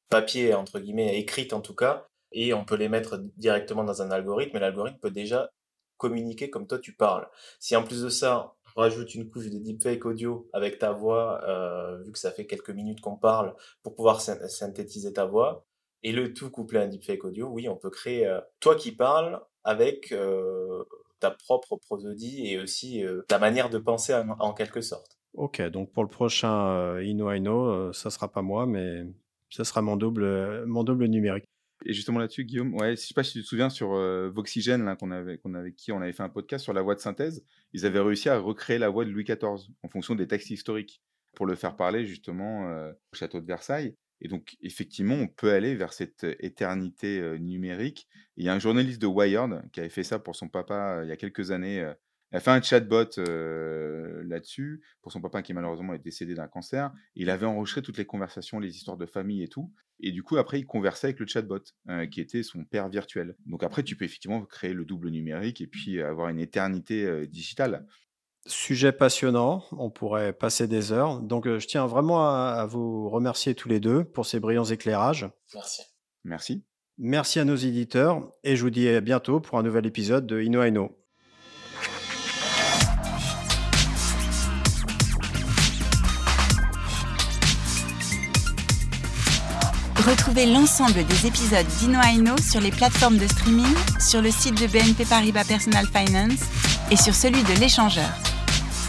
papier, 0.08 0.54
entre 0.54 0.78
guillemets, 0.78 1.18
écrites 1.18 1.52
en 1.52 1.60
tout 1.60 1.74
cas, 1.74 2.06
et 2.32 2.54
on 2.54 2.64
peut 2.64 2.76
les 2.76 2.88
mettre 2.88 3.18
directement 3.36 3.84
dans 3.84 4.02
un 4.02 4.10
algorithme, 4.10 4.56
et 4.56 4.60
l'algorithme 4.60 4.98
peut 4.98 5.10
déjà 5.10 5.50
communiquer 5.96 6.50
comme 6.50 6.66
toi 6.66 6.78
tu 6.78 6.94
parles. 6.94 7.28
Si 7.60 7.74
en 7.76 7.82
plus 7.82 8.02
de 8.02 8.08
ça, 8.08 8.54
rajoute 8.76 9.14
une 9.14 9.30
couche 9.30 9.50
de 9.50 9.58
deepfake 9.58 10.04
audio 10.04 10.48
avec 10.52 10.78
ta 10.78 10.92
voix, 10.92 11.42
euh, 11.48 12.02
vu 12.02 12.12
que 12.12 12.18
ça 12.18 12.32
fait 12.32 12.46
quelques 12.46 12.70
minutes 12.70 13.00
qu'on 13.00 13.16
parle, 13.16 13.54
pour 13.82 13.94
pouvoir 13.94 14.20
synthétiser 14.20 15.12
ta 15.12 15.24
voix, 15.24 15.64
et 16.02 16.12
le 16.12 16.34
tout 16.34 16.50
couplé 16.50 16.80
à 16.80 16.82
un 16.82 16.88
deepfake 16.88 17.24
audio, 17.24 17.48
oui, 17.48 17.68
on 17.68 17.76
peut 17.76 17.90
créer 17.90 18.26
euh, 18.26 18.40
toi 18.60 18.74
qui 18.74 18.92
parles 18.92 19.40
avec 19.62 20.12
euh, 20.12 20.84
ta 21.24 21.30
propre 21.30 21.76
prosodie 21.76 22.46
et 22.46 22.60
aussi 22.60 23.02
ta 23.28 23.38
manière 23.38 23.70
de 23.70 23.78
penser 23.78 24.14
en, 24.14 24.52
quelque 24.52 24.82
sorte. 24.82 25.18
Ok, 25.32 25.62
donc 25.70 25.90
pour 25.92 26.02
le 26.02 26.08
prochain 26.10 27.00
Ino 27.00 27.32
Ino, 27.32 27.92
ça 27.92 28.10
sera 28.10 28.30
pas 28.30 28.42
moi, 28.42 28.66
mais 28.66 29.06
ça 29.50 29.64
sera 29.64 29.82
mon 29.82 29.96
double, 29.96 30.66
mon 30.66 30.84
double 30.84 31.06
numérique. 31.06 31.44
Et 31.86 31.92
justement 31.92 32.18
là-dessus, 32.18 32.44
Guillaume, 32.44 32.74
ouais, 32.74 32.96
je 32.96 33.02
sais 33.02 33.14
pas 33.14 33.22
si 33.22 33.32
tu 33.32 33.42
te 33.42 33.46
souviens 33.46 33.68
sur 33.68 33.92
euh, 33.94 34.30
Voxygène, 34.30 34.96
qu'on 34.98 35.10
avait, 35.10 35.38
qu'on 35.38 35.54
avait 35.54 35.72
qui 35.72 35.92
on 35.92 36.00
avait 36.00 36.12
fait 36.12 36.22
un 36.22 36.28
podcast 36.28 36.64
sur 36.64 36.72
la 36.72 36.82
voix 36.82 36.94
de 36.94 37.00
synthèse, 37.00 37.44
ils 37.72 37.84
avaient 37.84 38.00
réussi 38.00 38.28
à 38.28 38.38
recréer 38.38 38.78
la 38.78 38.88
voix 38.88 39.04
de 39.04 39.10
Louis 39.10 39.24
XIV 39.24 39.68
en 39.82 39.88
fonction 39.88 40.14
des 40.14 40.26
textes 40.26 40.50
historiques 40.50 41.02
pour 41.34 41.46
le 41.46 41.54
faire 41.56 41.76
parler 41.76 42.06
justement 42.06 42.68
euh, 42.68 42.92
au 43.12 43.16
château 43.16 43.40
de 43.40 43.46
Versailles. 43.46 43.96
Et 44.20 44.28
donc, 44.28 44.56
effectivement, 44.62 45.16
on 45.16 45.28
peut 45.28 45.52
aller 45.52 45.74
vers 45.74 45.92
cette 45.92 46.24
éternité 46.40 47.20
euh, 47.20 47.36
numérique. 47.38 48.08
il 48.36 48.44
y 48.44 48.48
a 48.48 48.54
un 48.54 48.58
journaliste 48.58 49.00
de 49.02 49.06
Wired 49.06 49.70
qui 49.72 49.80
avait 49.80 49.88
fait 49.88 50.04
ça 50.04 50.18
pour 50.18 50.36
son 50.36 50.48
papa 50.48 51.00
il 51.02 51.08
y 51.08 51.12
a 51.12 51.16
quelques 51.16 51.50
années 51.50 51.92
il 52.34 52.38
a 52.38 52.40
fait 52.40 52.50
un 52.50 52.60
chatbot 52.60 53.16
euh, 53.18 54.24
là-dessus 54.24 54.82
pour 55.02 55.12
son 55.12 55.20
papa 55.20 55.40
qui 55.40 55.54
malheureusement 55.54 55.94
est 55.94 56.00
décédé 56.00 56.34
d'un 56.34 56.48
cancer. 56.48 56.92
Il 57.14 57.30
avait 57.30 57.46
enregistré 57.46 57.80
toutes 57.80 57.96
les 57.96 58.06
conversations, 58.06 58.58
les 58.58 58.74
histoires 58.74 58.96
de 58.96 59.06
famille 59.06 59.44
et 59.44 59.46
tout. 59.46 59.72
Et 60.00 60.10
du 60.10 60.24
coup, 60.24 60.36
après, 60.36 60.58
il 60.58 60.66
conversait 60.66 61.06
avec 61.06 61.20
le 61.20 61.28
chatbot, 61.28 61.60
euh, 61.88 62.06
qui 62.06 62.20
était 62.20 62.42
son 62.42 62.64
père 62.64 62.88
virtuel. 62.88 63.36
Donc 63.46 63.62
après, 63.62 63.84
tu 63.84 63.94
peux 63.94 64.04
effectivement 64.04 64.44
créer 64.46 64.72
le 64.72 64.84
double 64.84 65.10
numérique 65.10 65.60
et 65.60 65.68
puis 65.68 66.02
avoir 66.02 66.28
une 66.28 66.40
éternité 66.40 67.06
euh, 67.06 67.24
digitale. 67.24 67.86
Sujet 68.46 68.92
passionnant, 68.92 69.64
on 69.72 69.88
pourrait 69.88 70.34
passer 70.34 70.68
des 70.68 70.92
heures. 70.92 71.20
Donc 71.20 71.46
je 71.46 71.66
tiens 71.66 71.86
vraiment 71.86 72.28
à, 72.28 72.66
vous 72.66 73.08
remercier 73.08 73.54
tous 73.54 73.70
les 73.70 73.80
deux 73.80 74.04
pour 74.04 74.26
ces 74.26 74.38
brillants 74.38 74.64
éclairages. 74.64 75.26
Merci. 75.54 75.82
Merci. 76.24 76.64
Merci 76.98 77.40
à 77.40 77.44
nos 77.44 77.56
éditeurs 77.56 78.30
et 78.44 78.54
je 78.56 78.62
vous 78.62 78.70
dis 78.70 78.86
à 78.88 79.00
bientôt 79.00 79.40
pour 79.40 79.58
un 79.58 79.62
nouvel 79.62 79.86
épisode 79.86 80.26
de 80.26 80.42
Inno 80.42 80.60
Aino. 80.60 80.94
Retrouvez 90.06 90.44
l'ensemble 90.44 91.02
des 91.06 91.26
épisodes 91.26 91.66
d'Ino 91.78 91.98
Aino 91.98 92.36
sur 92.36 92.60
les 92.60 92.70
plateformes 92.70 93.16
de 93.16 93.26
streaming, 93.26 93.74
sur 93.98 94.20
le 94.20 94.30
site 94.30 94.60
de 94.60 94.66
BNP 94.66 95.06
Paribas 95.06 95.44
Personal 95.44 95.86
Finance 95.86 96.44
et 96.90 96.96
sur 96.96 97.14
celui 97.14 97.42
de 97.42 97.58
l'échangeur. 97.58 98.10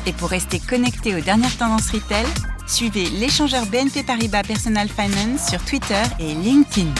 Et 0.07 0.13
pour 0.13 0.29
rester 0.29 0.59
connecté 0.59 1.15
aux 1.15 1.21
dernières 1.21 1.57
tendances 1.57 1.89
retail, 1.89 2.25
suivez 2.67 3.09
l'échangeur 3.09 3.65
BNP 3.65 4.03
Paribas 4.03 4.43
Personal 4.43 4.87
Finance 4.87 5.49
sur 5.49 5.63
Twitter 5.65 6.03
et 6.19 6.33
LinkedIn. 6.33 6.91